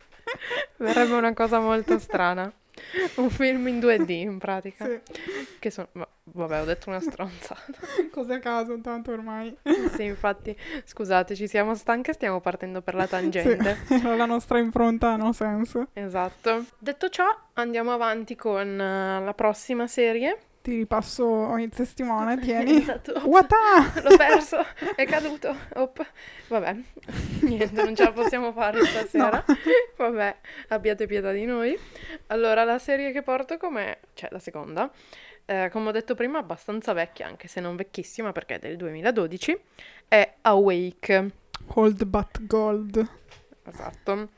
[0.78, 2.52] Verrebbe una cosa molto strana.
[3.16, 4.86] Un film in 2D, in pratica.
[4.86, 5.00] Sì.
[5.60, 5.88] Che sono...
[6.24, 7.64] Vabbè, ho detto una stronzata.
[8.12, 9.56] Cose a caso, tanto ormai.
[9.96, 13.78] Sì, infatti, scusate, ci siamo stanche stiamo partendo per la tangente.
[13.86, 15.88] Sì, la nostra impronta, no senso.
[15.94, 16.66] Esatto.
[16.78, 20.38] Detto ciò, andiamo avanti con eh, la prossima serie.
[20.68, 22.82] Ti ripasso il testimone, tieni.
[22.82, 23.22] Esatto.
[23.24, 23.56] Wata!
[24.04, 24.58] L'ho perso,
[24.98, 25.56] è caduto.
[25.76, 26.06] Op.
[26.50, 26.76] Vabbè,
[27.44, 29.46] niente, non ce la possiamo fare stasera.
[29.96, 30.36] Vabbè,
[30.68, 31.80] abbiate pietà di noi.
[32.28, 34.00] Allora, la serie che porto come...
[34.14, 34.92] cioè la seconda,
[35.46, 39.58] eh, come ho detto prima, abbastanza vecchia, anche se non vecchissima perché è del 2012,
[40.10, 41.32] è Awake.
[41.76, 43.10] Hold but gold.
[43.64, 44.32] Esatto.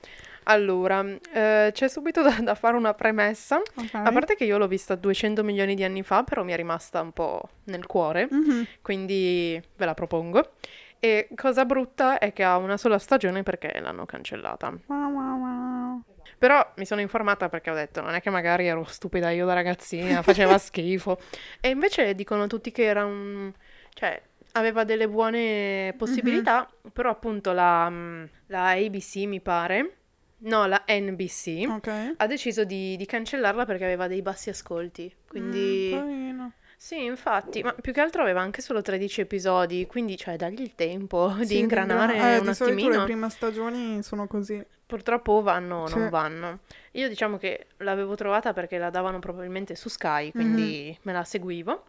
[0.50, 3.58] Allora, eh, c'è subito da, da fare una premessa.
[3.58, 3.94] Ok.
[3.94, 7.02] A parte che io l'ho vista 200 milioni di anni fa, però mi è rimasta
[7.02, 8.68] un po' nel cuore, Mhm.
[8.82, 10.52] quindi ve la propongo.
[11.00, 14.74] E cosa brutta è che ha una sola stagione perché l'hanno cancellata.
[14.88, 16.02] Wow, wow, wow.
[16.38, 19.54] Però mi sono informata perché ho detto, non è che magari ero stupida io da
[19.54, 21.18] ragazzina, faceva schifo.
[21.62, 23.52] E invece dicono tutti che era un...
[23.94, 24.22] cioè,
[24.54, 29.99] aveva delle buone possibilità, però appunto la, mm, la ABC mi pare,
[30.40, 32.14] no, la NBC, Ok.
[32.18, 35.14] ha deciso di, di cancellarla perché aveva dei bassi ascolti.
[35.28, 35.92] Quindi...
[35.96, 36.46] Mm.
[36.82, 40.76] Sì, infatti, ma più che altro aveva anche solo 13 episodi, quindi cioè dagli il
[40.76, 42.98] tempo di Sì, ingranare ingrana- eh, un di attimino.
[43.00, 44.64] le prime stagioni sono così.
[44.86, 46.60] Purtroppo vanno o non vanno.
[46.94, 50.98] Io diciamo che l'avevo trovata perché la davano probabilmente su Sky, quindi Mhm.
[51.02, 51.84] me la seguivo.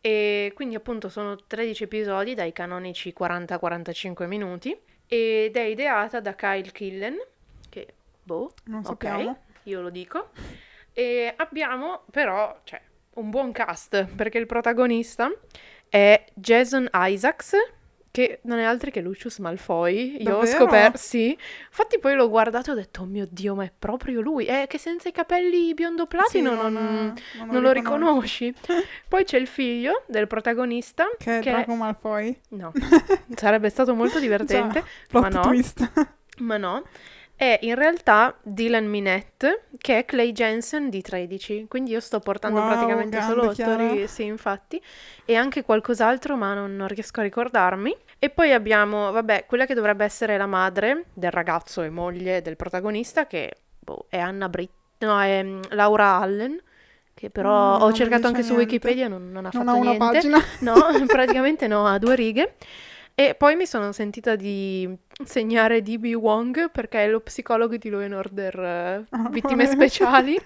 [0.00, 4.76] E quindi appunto sono 13 episodi dai canonici 40-45 minuti
[5.06, 7.16] ed è ideata da Kyle Killen,
[8.24, 9.38] boh, Non ok, sappiamo.
[9.64, 10.30] io lo dico.
[10.92, 12.80] E abbiamo però, cioè,
[13.14, 15.30] un buon cast, perché il protagonista
[15.88, 17.54] è Jason Isaacs,
[18.10, 20.22] che non è altro che Lucius Malfoy.
[20.22, 20.56] Io ho Davvero?
[20.58, 21.36] scoperto, sì.
[21.66, 24.44] Infatti poi l'ho guardato e ho detto, oh mio Dio, ma è proprio lui.
[24.44, 28.54] È che senza i capelli biondo platino Sì, non, non- non non lo riconosci.
[29.08, 32.38] poi c'è il figlio del protagonista, Che è che Draco Malfoy.
[32.50, 32.70] No,
[33.34, 35.40] sarebbe stato molto divertente, Plot ma no.
[35.42, 35.90] twist.
[36.38, 36.84] ma no.
[37.36, 41.66] È in realtà Dylan Minette, che è Clay Jensen di 13.
[41.68, 44.80] Quindi io sto portando Wow, praticamente solo attori, sì, infatti,
[45.24, 47.94] e anche qualcos'altro, ma non, non riesco a ricordarmi.
[48.18, 52.56] E poi abbiamo, vabbè, quella che dovrebbe essere la madre del ragazzo e moglie del
[52.56, 56.58] protagonista, che boh, è Anna Britt, no, è mm, Laura Allen,
[57.12, 58.54] che però Mm, ho cercato anche su niente.
[58.54, 59.96] Wikipedia, non, non ha Non fatto ha una niente.
[59.96, 60.38] pagina.
[60.60, 60.74] No,
[61.10, 62.54] praticamente no, a due righe.
[63.16, 64.92] E poi mi sono sentita di
[65.24, 66.14] segnare D.B.
[66.14, 69.66] Wong perché è lo psicologo di Law and Order eh, Ah, Vittime.
[69.66, 70.36] Speciali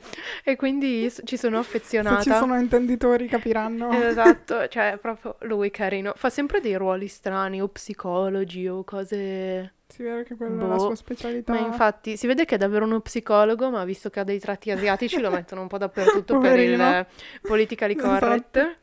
[0.45, 2.21] e quindi ci sono Se affezionata.
[2.21, 3.91] ci sono intenditori capiranno.
[3.91, 6.13] Esatto, cioè proprio lui carino.
[6.15, 9.73] Fa sempre dei ruoli strani o psicologi o cose...
[9.89, 10.79] Si vede che quella è la Boh.
[10.81, 11.51] sua specialità.
[11.55, 14.71] Ma infatti si vede che è davvero uno psicologo, ma visto che ha dei tratti
[14.71, 17.07] asiatici lo mettono un po' dappertutto per il
[17.41, 18.19] politically Esatto.
[18.27, 18.77] correct,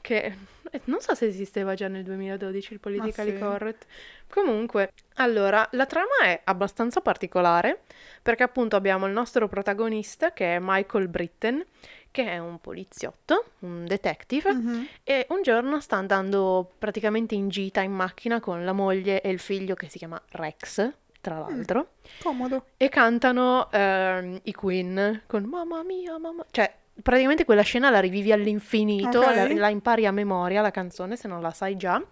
[0.00, 0.36] che eh,
[0.84, 3.38] non so se esisteva già nel 2012 il politically sì.
[3.38, 3.86] correct.
[4.28, 7.80] Comunque, allora, la trama è abbastanza particolare
[8.22, 11.64] perché appunto abbiamo il nostro protagonista che è Michael Britten,
[12.10, 14.86] che è un poliziotto, un detective, Mhm.
[15.04, 19.38] e un giorno sta andando praticamente in gita in macchina con la moglie e il
[19.38, 22.66] figlio che si chiama Rex, tra l'altro, Comodo.
[22.76, 26.44] e cantano ehm, i Queen con Mamma mia, mamma...
[26.50, 29.34] Cioè, praticamente quella scena la rivivi all'infinito, Ok.
[29.34, 32.02] la, la impari a memoria la canzone se non la sai già,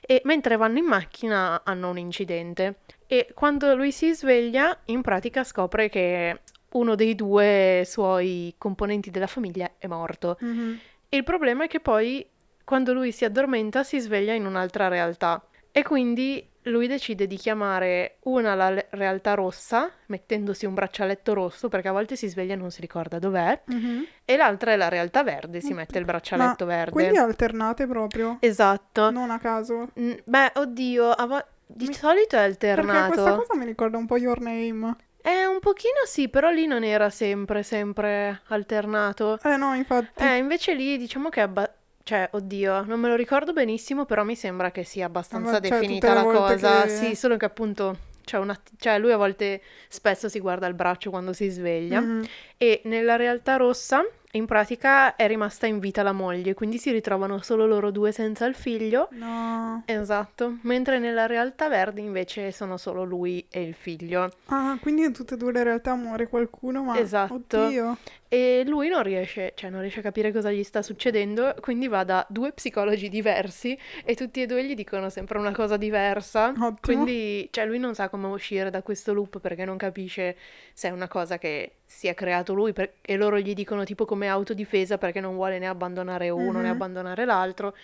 [0.00, 2.80] e mentre vanno in macchina hanno un incidente.
[3.06, 6.40] E quando lui si sveglia, in pratica scopre che
[6.72, 10.36] uno dei due suoi componenti della famiglia è morto.
[10.40, 10.78] Mhm.
[11.08, 12.24] Il problema è che poi,
[12.64, 15.44] quando lui si addormenta, si sveglia in un'altra realtà.
[15.72, 21.88] E quindi lui decide di chiamare una la realtà rossa, mettendosi un braccialetto rosso, perché
[21.88, 24.04] a volte si sveglia e non si ricorda dov'è, Mhm.
[24.24, 26.90] e l'altra è la realtà verde, si mette il braccialetto verde.
[26.92, 29.10] Quindi alternate proprio, Esatto.
[29.10, 29.88] non a caso.
[29.98, 33.12] Mm, Beh, oddio, a vo- di Mi- solito è Perché alternato.
[33.12, 34.96] questa cosa mi ricorda un po' Your Name.
[35.22, 39.38] Eh, un pochino sì, però lì non era sempre, sempre alternato.
[39.42, 40.22] Eh no, infatti.
[40.22, 41.70] Eh, invece lì diciamo che è abba-
[42.10, 45.78] Cioè, oddio, non me lo ricordo benissimo, però mi sembra che sia abbastanza Vabbè, cioè,
[45.78, 46.82] definita la cosa.
[46.82, 47.98] che- Sì, solo che appunto
[48.32, 48.60] una...
[48.78, 52.00] Cioè, lui a volte spesso si guarda il braccio quando si sveglia.
[52.00, 52.24] Mhm.
[52.56, 57.42] E nella realtà rossa, in pratica, è rimasta in vita la moglie, quindi si ritrovano
[57.42, 59.08] solo loro due senza il figlio.
[59.12, 59.82] No.
[59.86, 64.30] Esatto, mentre nella realtà verde invece sono solo lui e il figlio.
[64.46, 66.98] Ah, quindi in tutte e due le realtà muore qualcuno, ma...
[66.98, 67.34] Esatto.
[67.34, 67.96] Oddio.
[68.28, 72.04] E lui non riesce, cioè non riesce a capire cosa gli sta succedendo, quindi va
[72.04, 76.50] da due psicologi diversi e tutti e due gli dicono sempre una cosa diversa.
[76.50, 76.78] Ottimo.
[76.80, 80.36] Quindi, cioè lui non sa come uscire da questo loop perché non capisce
[80.72, 84.04] se è una cosa che si è creato lui per- e loro gli dicono tipo
[84.04, 86.70] come autodifesa perché non vuole né abbandonare uno né Mhm.
[86.70, 87.74] abbandonare l'altro,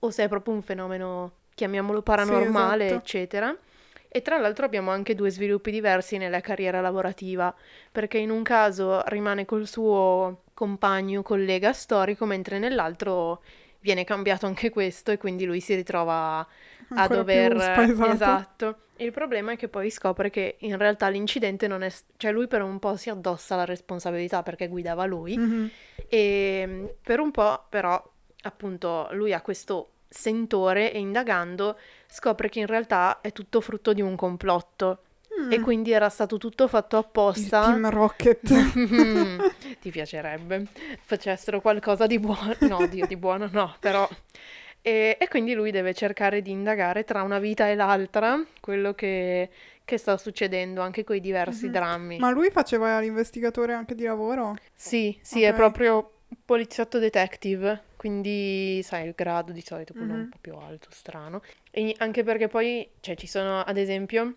[0.00, 2.94] o se è proprio un fenomeno, chiamiamolo paranormale, esatto.
[2.94, 3.56] eccetera.
[4.08, 7.52] E tra l'altro abbiamo anche due sviluppi diversi nella carriera lavorativa,
[7.90, 13.42] perché in un caso rimane col suo compagno, collega storico, mentre nell'altro
[13.80, 16.46] viene cambiato anche questo e quindi lui si ritrova
[16.94, 17.56] a dover...
[18.12, 18.76] Esatto.
[18.98, 21.92] Il problema è che poi scopre che in realtà l'incidente non è...
[22.16, 25.70] cioè lui per un po' si addossa la responsabilità perché guidava lui Mhm.
[26.08, 28.02] e mm, per un po' però
[28.42, 34.00] appunto lui ha questo sentore e indagando scopre che in realtà è tutto frutto di
[34.00, 35.00] un complotto
[35.50, 35.62] e Mm.
[35.62, 37.64] quindi era stato tutto fatto Il apposta.
[37.64, 38.48] Team Rocket.
[39.80, 40.66] Ti piacerebbe
[41.02, 42.54] facessero qualcosa di buono?
[42.60, 44.08] No, Dio, di buono no, però.
[44.86, 49.50] E, e quindi lui deve cercare di indagare tra una vita e l'altra quello che,
[49.84, 51.72] che sta succedendo, anche con i diversi Mhm.
[51.72, 52.18] drammi.
[52.18, 54.54] Ma lui faceva l'investigatore anche di lavoro?
[54.76, 55.56] Sì, sì, è Ok.
[55.56, 56.12] proprio
[56.44, 60.28] poliziotto detective, quindi sai il grado di solito quello un Mhm.
[60.28, 61.42] po' più alto, strano.
[61.72, 64.34] E anche perché poi, cioè, ci sono, ad esempio,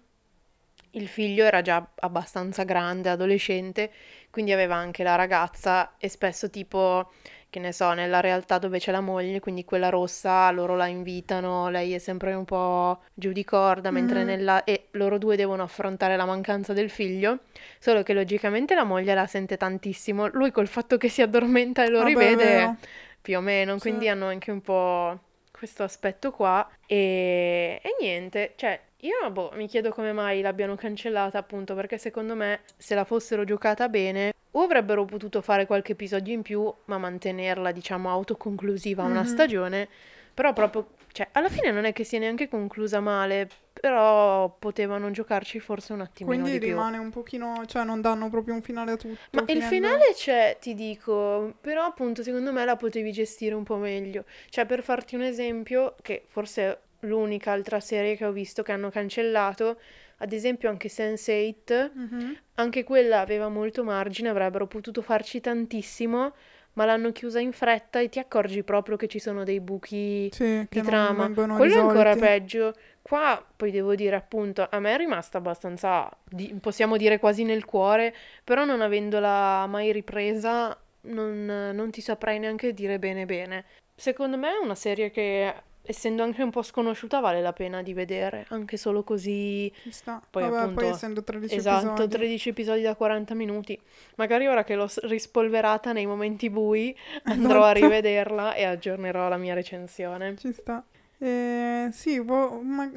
[0.93, 3.91] il figlio era già abbastanza grande, adolescente,
[4.31, 7.11] quindi aveva anche la ragazza e spesso tipo,
[7.49, 11.69] che ne so, nella realtà dove c'è la moglie, quindi quella rossa, loro la invitano,
[11.69, 14.25] lei è sempre un po' giù di corda, mentre Mhm.
[14.27, 14.63] nella...
[14.63, 17.39] e loro due devono affrontare la mancanza del figlio,
[17.79, 21.89] solo che logicamente la moglie la sente tantissimo, lui col fatto che si addormenta e
[21.89, 22.75] lo è rivede
[23.21, 23.81] più o meno, Sì.
[23.81, 25.19] quindi hanno anche un po'
[25.51, 31.37] questo aspetto qua e, e niente, cioè io boh, mi chiedo come mai l'abbiano cancellata
[31.37, 36.33] appunto perché secondo me se la fossero giocata bene o avrebbero potuto fare qualche episodio
[36.33, 39.25] in più ma mantenerla diciamo autoconclusiva una Mhm.
[39.25, 39.87] stagione,
[40.33, 45.59] però proprio, cioè alla fine non è che sia neanche conclusa male, però potevano giocarci
[45.59, 46.69] forse un attimino Quindi di più.
[46.69, 49.17] rimane un pochino, cioè non danno proprio un finale a tutto.
[49.31, 53.63] Ma il finendo- finale c'è, ti dico, però appunto secondo me la potevi gestire un
[53.63, 54.25] po' meglio.
[54.49, 58.71] Cioè per farti un esempio, che forse è l'unica altra serie che ho visto che
[58.73, 59.79] hanno cancellato,
[60.19, 62.37] ad esempio anche Sense8, Mhm.
[62.55, 66.33] anche quella aveva molto margine, avrebbero potuto farci tantissimo,
[66.73, 70.65] ma l'hanno chiusa in fretta e ti accorgi proprio che ci sono dei buchi Sì,
[70.69, 71.29] di trama.
[71.33, 72.19] Quello è ancora risolti.
[72.19, 72.73] peggio.
[73.01, 77.65] Qua poi devo dire appunto, a me è rimasta abbastanza, di- possiamo dire quasi nel
[77.65, 83.65] cuore, però non avendola mai ripresa non, non ti saprei neanche dire bene bene.
[83.95, 85.53] Secondo me è una serie che,
[85.89, 90.21] essendo anche un po' sconosciuta, vale la pena di vedere, anche solo così Ci sta.
[90.29, 92.15] Poi Vabbè, appunto- poi essendo 13 Esatto, episodi.
[92.15, 93.79] 13 episodi da 40 minuti.
[94.15, 97.85] Magari ora che l'ho rispolverata nei momenti bui, andrò a Esatto.
[97.85, 100.35] rivederla e aggiornerò la mia recensione.
[100.37, 100.83] Ci sta.
[101.17, 102.89] Eh, sì, boh, ma-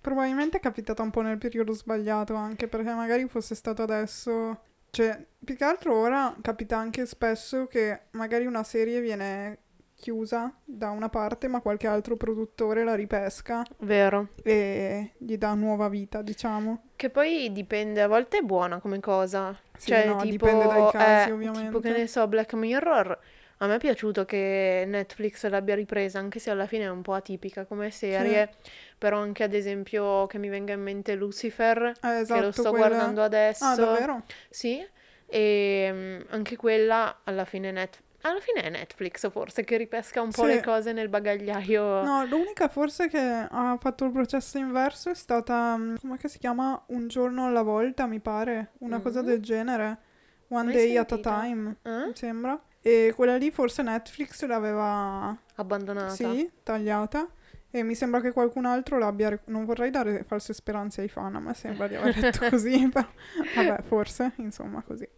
[0.00, 4.62] probabilmente è capitata un po' nel periodo sbagliato anche perché magari fosse stato adesso.
[4.90, 9.58] Cioè, più che altro ora capita anche spesso che magari una serie viene
[10.02, 14.30] chiusa da una parte, ma qualche altro produttore la ripesca Vero.
[14.42, 16.88] e gli dà nuova vita, diciamo.
[16.96, 19.56] Che poi dipende, a volte è buona come cosa.
[19.78, 21.66] Sì, Cioè, no, tipo, dipende dai casi, eh, ovviamente.
[21.66, 23.18] tipo che ne so, Black Mirror.
[23.58, 27.12] A me è piaciuto che Netflix l'abbia ripresa, anche se alla fine è un po'
[27.12, 28.50] atipica come serie.
[28.98, 32.70] Però anche, ad esempio, che mi venga in mente Lucifer, Eh, che esatto, lo sto
[32.70, 33.64] quella- guardando adesso.
[33.64, 34.22] Ah, davvero?
[34.50, 34.84] Sì,
[35.26, 40.30] e mm, anche quella alla fine, net- alla fine è Netflix forse che ripesca un
[40.30, 40.48] po' Sì.
[40.48, 42.02] le cose nel bagagliaio.
[42.02, 46.80] No, l'unica forse che ha fatto il processo inverso è stata, mm, come si chiama?
[46.88, 49.26] Un giorno alla volta, mi pare, una cosa Mm.
[49.26, 49.98] del genere.
[50.48, 51.40] One Mai day at a sentita.
[51.40, 52.06] time, Eh?
[52.06, 52.60] mi sembra.
[52.82, 56.10] E quella lì forse Netflix l'aveva, Abbandonata.
[56.10, 57.26] sì, tagliata.
[57.74, 59.38] E mi sembra che qualcun altro l'abbia...
[59.46, 63.06] non vorrei dare false speranze ai fan, a me sembra di aver detto così, però
[63.54, 65.08] vabbè, forse, insomma, così.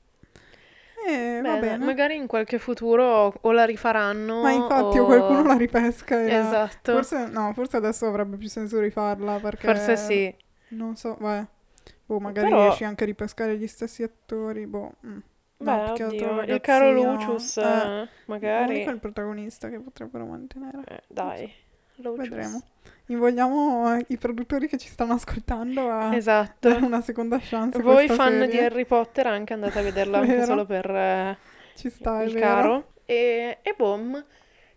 [1.06, 5.06] E va Bene, magari in qualche futuro o la rifaranno Ma infatti o o...
[5.06, 6.92] qualcuno la ripesca e la- Esatto.
[6.92, 9.66] Forse, no, forse adesso avrebbe più senso rifarla perché...
[9.66, 10.34] Forse sì.
[10.68, 11.44] Non so, vai.
[12.06, 14.92] Boh, magari Però- riesci anche a ripescare gli stessi attori, boh.
[15.06, 15.18] mm.
[15.56, 18.72] No, Beh, oddio, il caro Lucius, eh, eh, magari...
[18.72, 20.82] L'unico è il protagonista che potrebbero mantenere.
[20.86, 21.50] Eh, dai,
[21.96, 22.28] Lucius.
[22.28, 22.62] Vedremo.
[23.06, 26.68] Invogliamo eh, i produttori che ci stanno ascoltando a Esatto.
[26.70, 28.48] dare una seconda chance Voi fan serie.
[28.48, 31.36] di Harry Potter anche andate a vederla anche solo per eh,
[31.76, 32.92] Ci sta, il caro.
[33.04, 34.24] E, e boom,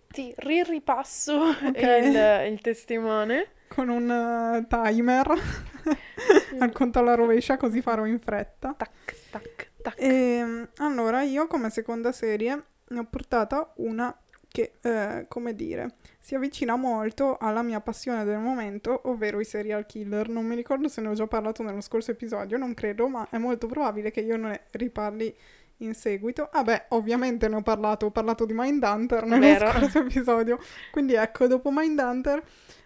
[0.09, 1.81] ti riripasso Ok.
[1.81, 3.47] il, il testimone.
[3.69, 5.27] Con un eh, timer
[6.59, 8.73] al conto alla rovescia, così farò in fretta.
[8.75, 8.89] Tac,
[9.31, 9.93] tac, tac.
[9.99, 14.13] E, allora, io come seconda serie ne ho portata una
[14.57, 19.85] che, eh, come dire, si avvicina molto alla mia passione del momento, ovvero i serial
[19.85, 20.29] killer.
[20.29, 23.37] Non mi ricordo se ne ho già parlato nello scorso episodio, non credo, ma è
[23.37, 25.35] molto probabile che io ne riparli
[25.77, 26.49] in seguito.
[26.51, 29.69] Ah beh, ovviamente ne ho parlato, ho parlato di Mindhunter nello Vero.
[29.69, 30.57] scorso episodio.
[30.89, 32.41] Quindi ecco, dopo Mindhunter,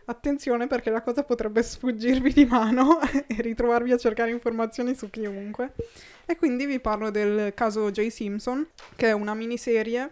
[0.06, 5.72] attenzione perché la cosa potrebbe sfuggirvi di mano e ritrovarvi a cercare informazioni su chiunque.
[6.26, 8.08] E quindi vi parlo del caso J.
[8.08, 10.12] Simpson, che è una miniserie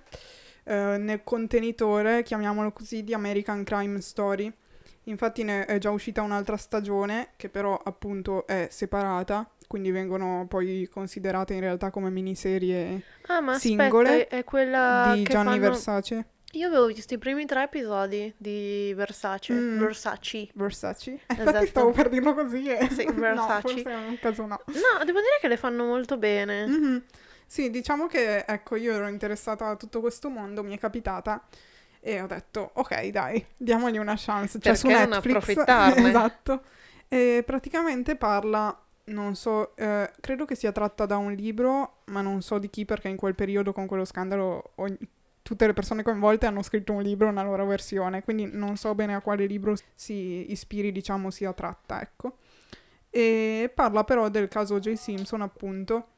[0.63, 4.51] eh, nel contenitore, chiamiamolo così, di American Crime Story.
[5.03, 10.87] Infatti ne è già uscita un'altra stagione, che però appunto è separata, quindi vengono poi
[10.91, 15.61] considerate in realtà come miniserie Ah, ma singole aspetta, è, è quella di Gianni fanno...
[15.61, 16.25] Versace.
[16.53, 19.53] Io avevo visto i primi tre episodi di Versace.
[19.53, 19.77] Mm.
[19.79, 20.49] Versace.
[20.53, 21.11] Versace.
[21.11, 21.41] Eh, Esatto.
[21.43, 22.89] Infatti stavo per dirlo così e...
[22.89, 23.61] Sì, no, Versace.
[23.61, 24.59] forse in un caso no.
[24.65, 26.65] No, devo dire che le fanno molto bene.
[26.65, 27.03] Mhm.
[27.51, 31.41] Sì, diciamo che, ecco, io ero interessata a tutto questo mondo, mi è capitata
[31.99, 34.59] e ho detto, ok, dai, diamogli una chance.
[34.59, 35.15] Su Perché non Netflix.
[35.15, 36.09] approfittarne?
[36.09, 36.61] esatto.
[37.07, 42.43] E praticamente parla, non so, eh, credo che sia tratta da un libro, ma non
[42.43, 44.99] so di chi perché in quel periodo con quello scandalo ogni-
[45.41, 49.15] tutte le persone coinvolte hanno scritto un libro, una loro versione, quindi non so bene
[49.15, 52.37] a quale libro si ispiri, diciamo, sia tratta, ecco.
[53.09, 54.93] E parla però del caso J.
[54.93, 56.09] Simpson, appunto,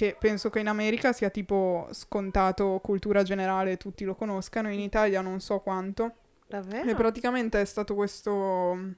[0.00, 5.20] che penso che in America sia tipo scontato, cultura generale, tutti lo conoscano, in Italia
[5.20, 6.14] non so quanto.
[6.46, 6.88] Davvero?
[6.88, 8.96] E praticamente è stato questo mh,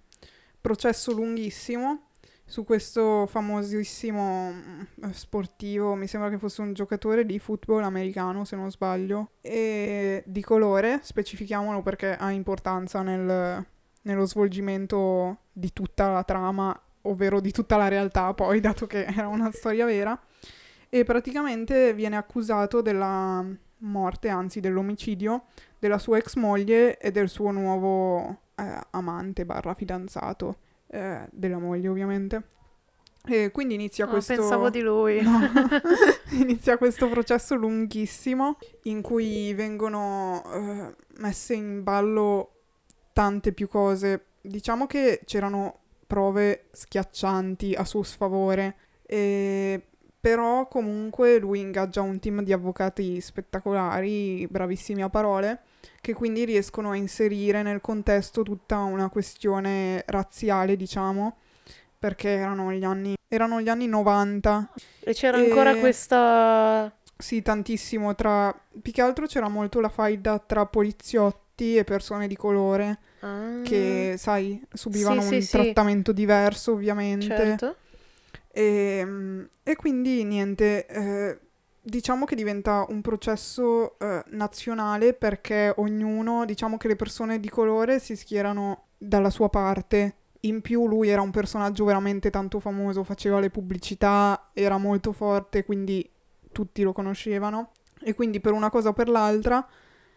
[0.61, 2.07] processo lunghissimo
[2.45, 8.55] su questo famosissimo mh, sportivo, mi sembra che fosse un giocatore di football americano, se
[8.55, 13.67] non sbaglio, e di colore, specifichiamolo perché ha importanza nel-
[14.03, 19.27] nello svolgimento di tutta la trama, ovvero di tutta la realtà poi, dato che era
[19.27, 20.17] una storia vera.
[20.95, 23.43] E praticamente viene accusato della
[23.79, 25.45] morte, anzi dell'omicidio,
[25.79, 31.89] della sua ex moglie e del suo nuovo eh, amante barra fidanzato, eh, della moglie
[31.89, 32.43] ovviamente.
[33.25, 34.35] E quindi inizia Ah, questo...
[34.35, 35.23] pensavo di lui.
[35.23, 35.41] No.
[36.33, 42.65] inizia questo processo lunghissimo in cui vengono eh, messe in ballo
[43.15, 44.27] tante più cose.
[44.43, 48.77] Diciamo che c'erano prove schiaccianti a suo sfavore,
[49.07, 49.87] e-
[50.23, 55.63] però comunque lui ingaggia un team di avvocati spettacolari, bravissimi a parole,
[56.01, 61.39] che quindi riescono a inserire nel contesto tutta una questione razziale, diciamo,
[61.99, 66.93] perché erano gli anni, erano gli anni 90 E c'era E- ancora questa...
[67.19, 68.15] sì, tantissimo.
[68.15, 68.55] Tra...
[68.81, 74.15] Più che altro c'era molto la faida tra poliziotti e persone di colore Ah, che,
[74.19, 75.51] sai, subivano Sì, un sì, sì.
[75.51, 77.27] trattamento diverso, ovviamente.
[77.37, 77.77] certo.
[78.55, 81.39] E, mm, e quindi niente, eh,
[81.81, 87.99] diciamo che diventa un processo eh, nazionale perché ognuno, diciamo che le persone di colore
[87.99, 90.17] si schierano dalla sua parte.
[90.45, 95.65] In più lui era un personaggio veramente tanto famoso, faceva le pubblicità, era molto forte,
[95.65, 96.09] quindi
[96.53, 97.71] tutti lo conoscevano.
[98.05, 99.67] E quindi per una cosa o per l'altra,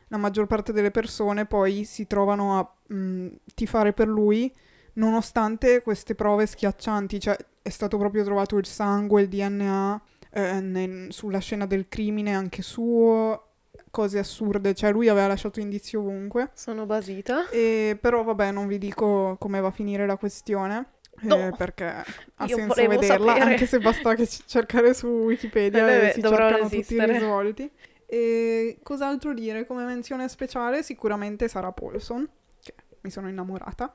[0.08, 4.54] la maggior parte delle persone poi si trovano a mm, tifare per lui,
[4.94, 10.02] nonostante queste prove schiaccianti, cioè è stato proprio trovato il sangue, il DNA
[10.32, 13.42] eh, nel- sulla scena del crimine anche suo,
[13.90, 16.52] cose assurde, cioè lui aveva lasciato indizi ovunque.
[16.54, 17.50] Sono basita.
[17.50, 20.90] E però vabbè, non vi dico come va a finire la questione.
[21.22, 21.56] eh, No.
[21.58, 22.04] perché ha
[22.46, 23.52] Io senso vederla, sapere.
[23.52, 26.78] anche se basta che c- cercare su Wikipedia Eh beh, e si cercano tutti i
[26.80, 27.12] resistere.
[27.14, 27.72] risvolti.
[28.06, 29.66] E cos'altro dire?
[29.66, 32.28] Come menzione speciale sicuramente Sarah Paulson,
[32.62, 33.94] che mi sono innamorata,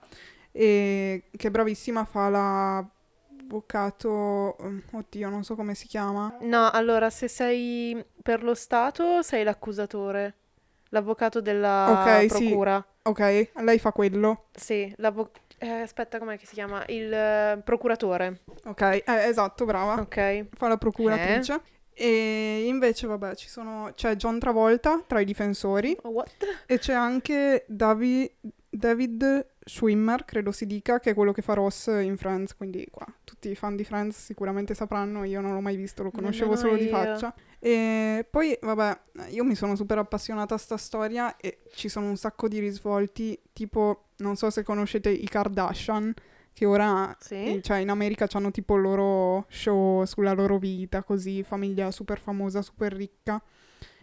[0.50, 2.98] e che è bravissima, fa l'avvocato,
[4.58, 9.44] um, oddio non so come si chiama, No, allora, se sei per lo Stato, sei
[9.44, 10.34] l'accusatore.
[10.90, 12.46] L'avvocato della Ok, sì.
[12.46, 12.84] procura.
[13.02, 14.46] Ok, lei fa quello.
[14.52, 15.40] Sì, l'avvocato...
[15.58, 16.82] Eh, aspetta, com'è che si chiama?
[16.88, 18.40] Il eh, procuratore.
[18.64, 20.00] Ok, eh, esatto, brava.
[20.00, 20.46] Ok.
[20.54, 21.60] Fa la procuratrice.
[21.92, 23.92] E invece, vabbè, ci sono...
[23.94, 26.64] c'è John Travolta tra i difensori What?
[26.66, 28.32] e c'è anche Davi-
[28.68, 33.06] David Schwimmer, credo si dica, che è quello che fa Ross in Friends, quindi qua
[33.22, 36.68] tutti i fan di Friends sicuramente sapranno, io non l'ho mai visto, lo conoscevo Nemmeno
[36.68, 36.90] solo di io.
[36.90, 37.32] faccia.
[37.60, 42.16] E poi, vabbè, io mi sono super appassionata a sta storia e ci sono un
[42.16, 46.12] sacco di risvolti, tipo, non so se conoscete i Kardashian,
[46.52, 47.60] che ora Sì?
[47.62, 52.60] cioè in America hanno tipo il loro show sulla loro vita, così, famiglia super famosa,
[52.60, 53.40] super ricca,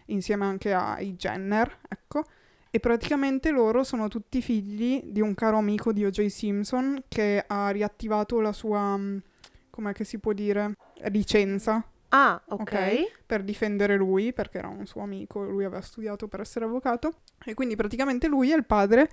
[0.06, 2.24] insieme anche ai Jenner, ecco.
[2.70, 6.26] E praticamente loro sono tutti figli di un caro amico di O.J.
[6.26, 9.18] Simpson che ha riattivato la sua, mm,
[9.70, 10.74] com'è che si può dire,
[11.10, 13.24] licenza Ah, ok.
[13.26, 17.20] Per difendere lui, perché era un suo amico, lui aveva studiato per essere avvocato.
[17.44, 19.10] E quindi praticamente lui è il padre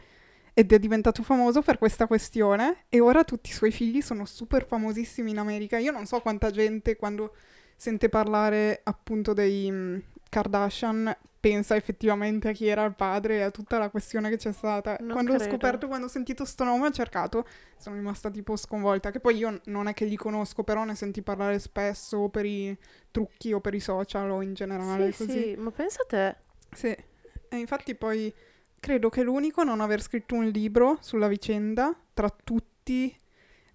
[0.54, 4.66] ed è diventato famoso per questa questione e ora tutti i suoi figli sono super
[4.66, 5.78] famosissimi in America.
[5.78, 7.36] Io non so quanta gente quando
[7.76, 9.98] sente parlare appunto dei mm,
[10.30, 11.14] Kardashian
[11.46, 14.98] pensa effettivamente a chi era il padre e a tutta la questione che c'è stata.
[15.02, 15.52] Non quando ho credo.
[15.52, 17.46] scoperto, quando ho sentito sto nome, ho cercato,
[17.78, 19.12] sono rimasta tipo sconvolta.
[19.12, 22.76] Che poi io non è che li conosco, però ne senti parlare spesso per i
[23.12, 25.40] trucchi o per i social o in generale Sì, così.
[25.40, 26.36] sì, ma pensa a te.
[26.72, 28.34] Sì, e infatti poi
[28.80, 33.16] credo che l'unico a non aver scritto un libro sulla vicenda, tra tutti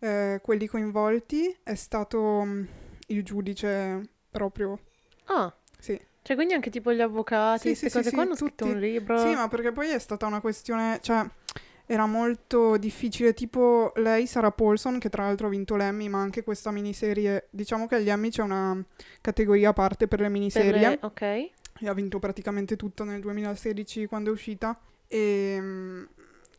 [0.01, 2.64] eh, quelli coinvolti, è stato mm,
[3.07, 4.77] il giudice proprio.
[5.27, 5.55] Ah.
[6.23, 8.71] Cioè quindi anche tipo gli avvocati, Sì, queste sì, cose sì, qua hanno scritto tutti.
[8.77, 9.18] un libro.
[9.18, 11.25] Sì, ma perché poi è stata una questione, cioè
[11.87, 16.45] era molto difficile, tipo lei, Sarah Paulson, che tra l'altro ha vinto l'Emmy, ma anche
[16.45, 18.81] questa miniserie, diciamo che agli Emmy c'è una
[19.21, 20.89] categoria a parte per le Per miniserie.
[20.89, 21.21] le- Ok.
[21.23, 24.79] e ha vinto praticamente tutto nel 2016 quando è uscita.
[25.09, 26.03] E mm,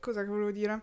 [0.01, 0.81] cosa che volevo dire?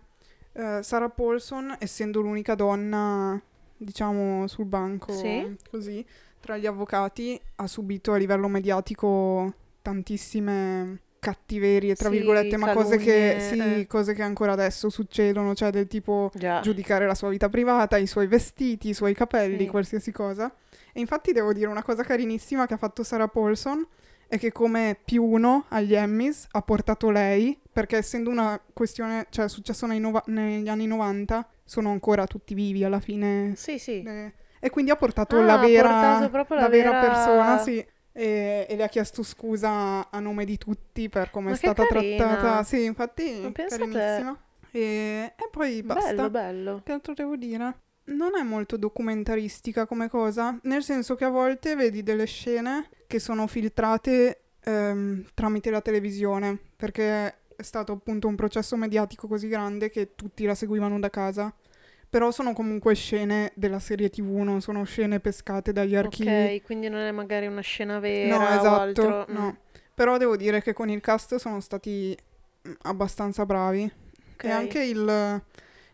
[0.53, 3.39] Eh, Sarah Paulson, essendo l'unica donna,
[3.83, 5.55] diciamo, sul banco Sì.
[5.69, 6.05] così,
[6.39, 12.97] tra gli avvocati, ha subito a livello mediatico tantissime cattiverie, tra Sì, virgolette, ma cose
[12.97, 13.87] che, sì, eh.
[13.87, 16.61] cose che ancora adesso succedono, cioè del tipo Già.
[16.61, 19.67] giudicare la sua vita privata, i suoi vestiti, i suoi capelli, Sì.
[19.67, 20.53] qualsiasi cosa.
[20.93, 23.85] E infatti devo dire una cosa carinissima che ha fatto Sarah Paulson
[24.27, 29.45] è che come più uno agli Emmys ha portato lei, perché essendo una questione, cioè
[29.45, 33.53] è successo nova- negli anni 90, sono ancora tutti vivi alla fine.
[33.55, 34.01] Sì, sì.
[34.01, 37.57] Eh, e quindi ha portato Ah, la ha vera, portato la la vera vera- persona,
[37.59, 37.85] sì.
[38.11, 41.85] E, e le ha chiesto scusa a nome di tutti per come Ma è stata
[41.85, 42.25] carina.
[42.25, 42.63] trattata.
[42.63, 44.35] Sì, infatti, carinissima.
[44.71, 46.13] E, e poi basta.
[46.13, 46.81] Bello, bello.
[46.83, 47.73] Che altro devo dire?
[48.05, 53.19] Non è molto documentaristica come cosa, nel senso che a volte vedi delle scene che
[53.19, 59.89] sono filtrate ehm, tramite la televisione, perché è stato appunto un processo mediatico così grande
[59.89, 61.53] che tutti la seguivano da casa.
[62.09, 66.29] Però sono comunque scene della serie TV, non sono scene pescate dagli archivi.
[66.29, 69.25] Ok, quindi non è magari una scena vera No, o esatto, altro.
[69.29, 69.35] Mm.
[69.35, 69.57] no.
[69.93, 72.17] Però devo dire che con il cast sono stati
[72.67, 73.91] mm, abbastanza bravi.
[74.33, 74.43] Ok.
[74.45, 75.43] E anche il,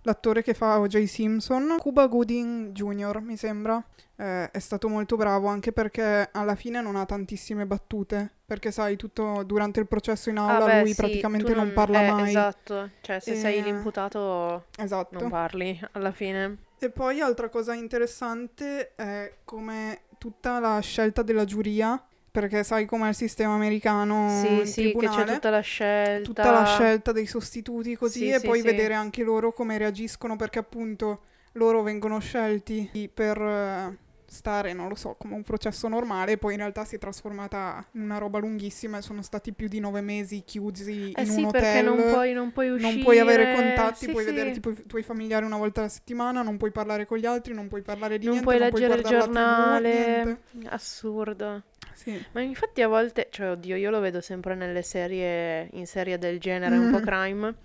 [0.06, 1.04] l'attore che fa O.J.
[1.04, 3.84] Simpson, Cuba Gooding Jr., mi sembra,
[4.16, 8.32] eh, è stato molto bravo anche perché alla fine non ha tantissime battute.
[8.46, 11.74] Perché sai, tutto durante il processo in Ah, aula beh, lui sì, praticamente tu non
[11.74, 12.30] parla eh, mai.
[12.30, 15.20] Esatto, cioè se sei E- l'imputato Esatto.
[15.20, 16.58] non parli alla fine.
[16.78, 22.00] E poi altra cosa interessante è come tutta la scelta della giuria,
[22.40, 26.26] perché sai com'è il sistema americano sì, sì, che c'è tutta la scelta.
[26.26, 28.66] tutta la scelta dei sostituti così Sì, e sì, poi sì.
[28.66, 31.22] vedere anche loro come reagiscono perché appunto
[31.54, 33.98] loro vengono scelti per eh,
[34.36, 38.02] stare, non lo so, come un processo normale poi in realtà si è trasformata in
[38.02, 41.52] una roba lunghissima e sono stati più di nove mesi chiusi Eh in sì, un
[41.52, 41.86] perché hotel.
[41.86, 42.92] non puoi, non puoi uscire.
[42.94, 44.32] non puoi avere contatti, Sì, puoi sì.
[44.32, 47.54] vedere tipo i tuoi familiari una volta alla settimana, non puoi parlare con gli altri,
[47.54, 49.80] non puoi parlare di Non niente, puoi non leggere il puoi la TV, giornale.
[49.80, 50.40] niente.
[50.70, 51.64] Assurdo.
[51.94, 52.22] Sì.
[52.32, 56.40] Ma infatti a volte, cioè oddio, io lo vedo sempre nelle serie, in serie del
[56.40, 57.04] genere, un po' Mm.
[57.04, 57.56] crime,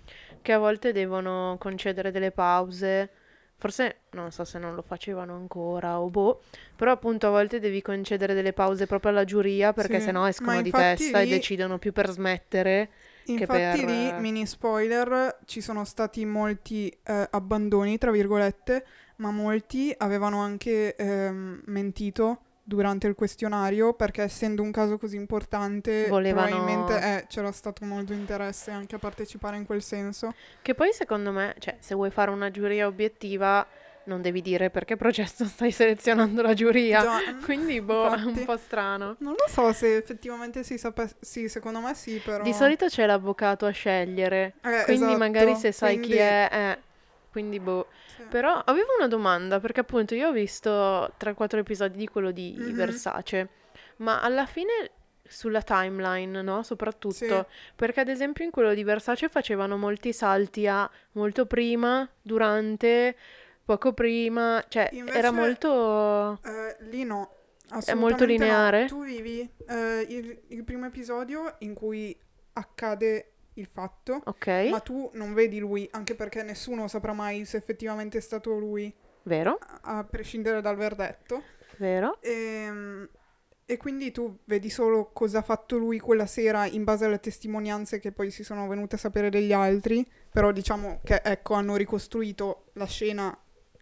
[0.41, 3.09] che a volte devono concedere delle pause.
[3.61, 6.41] Forse non so se non lo facevano ancora o boh,
[6.75, 10.63] però appunto a volte devi concedere delle pause proprio alla giuria perché Sì, sennò escono
[10.63, 12.89] di testa e lì- decidono più per smettere.
[13.25, 18.83] Infatti per- lì, mini spoiler, ci sono stati molti eh, abbandoni, tra virgolette,
[19.17, 26.07] ma molti avevano anche ehm, mentito durante il questionario perché essendo un caso così importante
[26.07, 30.33] Volevano- probabilmente eh, c'era stato molto interesse anche a partecipare in quel senso.
[30.61, 33.65] Che poi secondo me, cioè, se vuoi fare una giuria obiettiva,
[34.03, 37.01] non devi dire perché processo stai selezionando la giuria.
[37.01, 38.45] Già, Quindi, boh, è un infatti.
[38.45, 39.15] po' strano.
[39.19, 41.15] Non lo so se effettivamente si sapesse.
[41.19, 42.43] Sì, secondo me sì, però.
[42.43, 46.49] Di solito c'è l'avvocato a scegliere, Eh, quindi esatto, magari se sai quindi- chi è,
[46.51, 46.77] eh,
[47.31, 47.87] quindi boh.
[48.15, 48.23] sì.
[48.29, 52.73] Però avevo una domanda, perché appunto io ho visto 3-4 episodi di quello di Mhm.
[52.75, 53.47] Versace,
[53.97, 54.91] ma alla fine
[55.25, 56.61] sulla timeline, no?
[56.61, 57.45] Soprattutto, Sì.
[57.75, 63.15] perché ad esempio in quello di Versace facevano molti salti a molto prima, durante,
[63.63, 66.37] poco prima, cioè Invece- era molto...
[66.43, 67.15] Eh, lì no.
[67.69, 68.31] molto assolutamente no.
[68.31, 68.85] lineare?
[68.87, 72.13] Tu vivi eh, il, il primo episodio in cui
[72.53, 77.57] accade il fatto, Ok, ma tu non vedi lui, anche perché nessuno saprà mai se
[77.57, 78.93] effettivamente è stato lui,
[79.23, 81.43] vero, a a prescindere dal verdetto.
[81.77, 83.09] vero, Ehm,
[83.65, 87.99] E, quindi tu vedi solo cosa ha fatto lui quella sera in base alle testimonianze
[87.99, 92.65] che poi si sono venute a sapere degli altri, però diciamo che ecco hanno ricostruito
[92.73, 93.37] la scena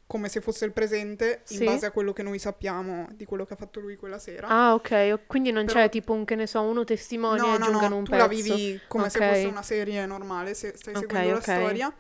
[0.10, 1.64] come se fosse il presente in Sì.
[1.66, 4.48] base a quello che noi sappiamo di quello che ha fatto lui quella sera.
[4.48, 7.58] Ah, ok, quindi non Però- c'è tipo un, che ne so, uno testimonia no, e
[7.60, 8.24] no, aggiungano no, un tu pezzo.
[8.24, 9.28] la vivi come se Ok.
[9.28, 11.48] fosse una serie normale, se stai seguendo ok.
[11.48, 11.94] la storia.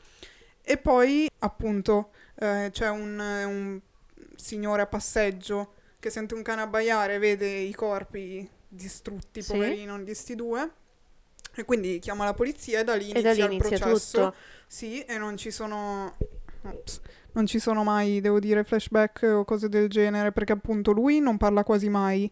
[0.63, 3.79] E poi, appunto, eh, c'è un, un
[4.35, 9.51] signore a passeggio che sente un cane abbaiare, vede i corpi distrutti, Sì.
[9.51, 10.71] poverino, di sti due.
[11.55, 14.17] E quindi chiama la polizia e da lì E da lì inizia il inizia processo.
[14.17, 14.35] tutto.
[14.65, 16.15] Sì, e non ci sono...
[17.33, 21.37] non ci sono mai, devo dire, flashback o cose del genere, perché appunto lui non
[21.37, 22.31] parla quasi mai.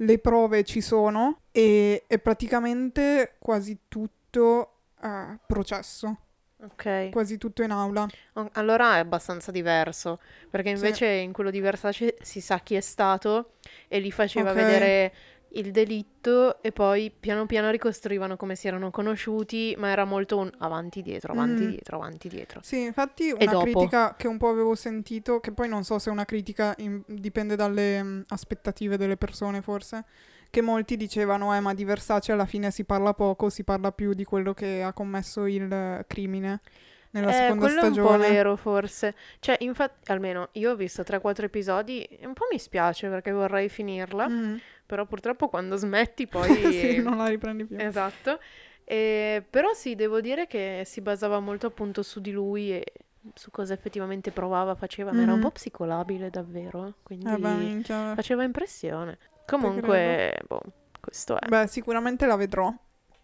[0.00, 6.16] Le prove ci sono e è praticamente quasi tutto eh, processo,
[6.62, 7.08] Ok.
[7.10, 8.06] quasi tutto in aula.
[8.52, 10.20] Allora è abbastanza diverso,
[10.50, 13.54] perché invece in quello di Versace si sa chi è stato
[13.88, 14.56] e li faceva Ok.
[14.56, 15.12] vedere
[15.52, 20.50] il delitto e poi piano piano ricostruivano come si erano conosciuti, ma era molto un
[20.58, 21.68] avanti dietro, avanti Mm.
[21.68, 22.60] dietro, avanti dietro.
[22.62, 26.12] Sì, infatti una critica che un po' avevo sentito, che poi non so se è
[26.12, 30.04] una critica in- dipende dalle mm, aspettative delle persone forse,
[30.50, 34.12] che molti dicevano, eh ma di Versace alla fine si parla poco, si parla più
[34.14, 36.60] di quello che ha commesso il crimine
[37.10, 38.28] nella Eh, seconda quello è un po' stagione.
[38.30, 39.14] vero forse.
[39.40, 43.68] Cioè, infatti, almeno io ho visto 3-4 episodi e un po' mi spiace perché vorrei
[43.70, 44.56] finirla, Mm.
[44.88, 46.72] Però purtroppo quando smetti poi...
[46.72, 47.76] sì, non la riprendi più.
[47.78, 48.40] Esatto.
[48.84, 52.84] E- però sì, devo dire che si basava molto appunto su di lui e
[53.34, 55.42] su cosa effettivamente provava, faceva, ma era un Mhm.
[55.42, 59.18] po' psicolabile davvero, quindi Eh beh, faceva impressione.
[59.46, 60.60] Comunque, boh,
[61.00, 61.46] questo è.
[61.48, 62.72] Beh, sicuramente la vedrò.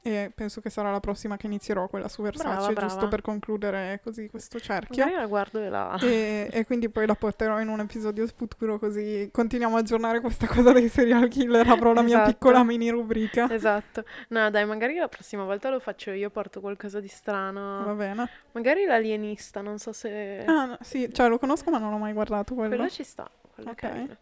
[0.07, 3.09] E penso che sarà la prossima che inizierò, quella su Versace, Brava, giusto brava.
[3.09, 5.03] per concludere così questo cerchio.
[5.03, 5.97] Magari la guardo e la...
[5.99, 10.47] E, e quindi poi la porterò in un episodio futuro così continuiamo a aggiornare questa
[10.47, 11.67] cosa dei serial killer.
[11.71, 12.33] Avrò la mia Esatto.
[12.33, 13.51] piccola mini rubrica.
[13.51, 14.05] Esatto.
[14.29, 17.95] No, dai, magari la prossima volta lo faccio io, porto qualcosa di Va strano.
[17.95, 18.29] bene.
[18.53, 20.45] Magari l'alienista, non so se...
[20.45, 22.75] Ah, no, sì, cioè lo conosco ma non l'ho mai guardato quello.
[22.75, 23.77] Quello ci sta, quello Ok.
[23.83, 24.17] è carino.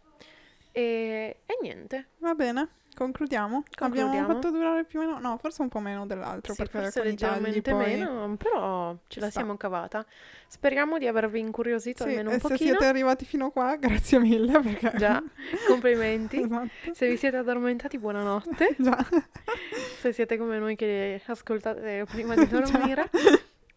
[0.71, 1.37] E...
[1.45, 2.07] e niente.
[2.19, 3.63] Va bene, concludiamo.
[3.79, 4.33] Abbiamo Concludiamo.
[4.33, 7.71] fatto durare più o meno, no, forse un po' meno dell'altro Sì, perché forse leggermente
[7.71, 7.85] poi...
[7.85, 9.39] meno, però ce la sta.
[9.39, 10.05] siamo cavata.
[10.47, 12.69] Speriamo di avervi incuriosito Sì, almeno un se pochino.
[12.69, 14.93] siete arrivati fino qua, grazie mille perché...
[14.97, 15.21] Già,
[15.67, 16.39] complimenti.
[16.43, 16.69] esatto.
[16.93, 18.75] Se vi siete addormentati, buonanotte.
[18.79, 19.07] Già.
[19.99, 23.09] Se siete come noi che ascoltate prima di dormire.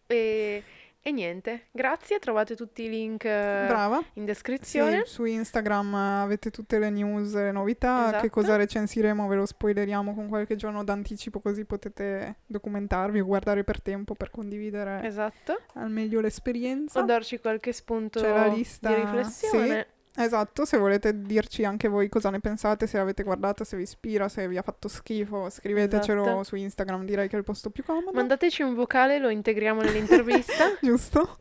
[0.05, 0.63] E,
[1.07, 2.19] e niente, grazie.
[2.19, 3.95] Trovate tutti i link eh, Brava.
[3.97, 5.03] in Sì, descrizione.
[5.05, 8.21] su Instagram avete tutte le news, le novità, Esatto.
[8.23, 13.63] che cosa recensiremo ve lo spoileriamo con qualche giorno d'anticipo così potete documentarvi o guardare
[13.63, 15.61] per tempo per condividere Esatto.
[15.75, 16.99] al meglio l'esperienza.
[16.99, 19.87] O darci qualche spunto C'è la lista, di riflessione.
[20.19, 24.27] Esatto, se volete dirci anche voi cosa ne pensate, se l'avete guardata, se vi ispira,
[24.29, 26.43] se vi ha fatto schifo, scrivetecelo Esatto.
[26.43, 28.11] su Instagram, direi che è il posto più comodo.
[28.13, 30.75] Mandateci un vocale, lo integriamo nell'intervista.
[30.81, 31.37] Giusto?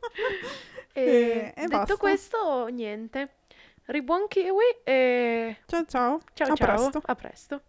[0.92, 1.96] e, E- e detto basta.
[1.96, 3.30] questo, niente.
[3.86, 6.20] Ribuon kiwi e Ciao ciao.
[6.34, 6.66] ciao A ciao.
[6.66, 7.00] presto.
[7.04, 7.60] A presto.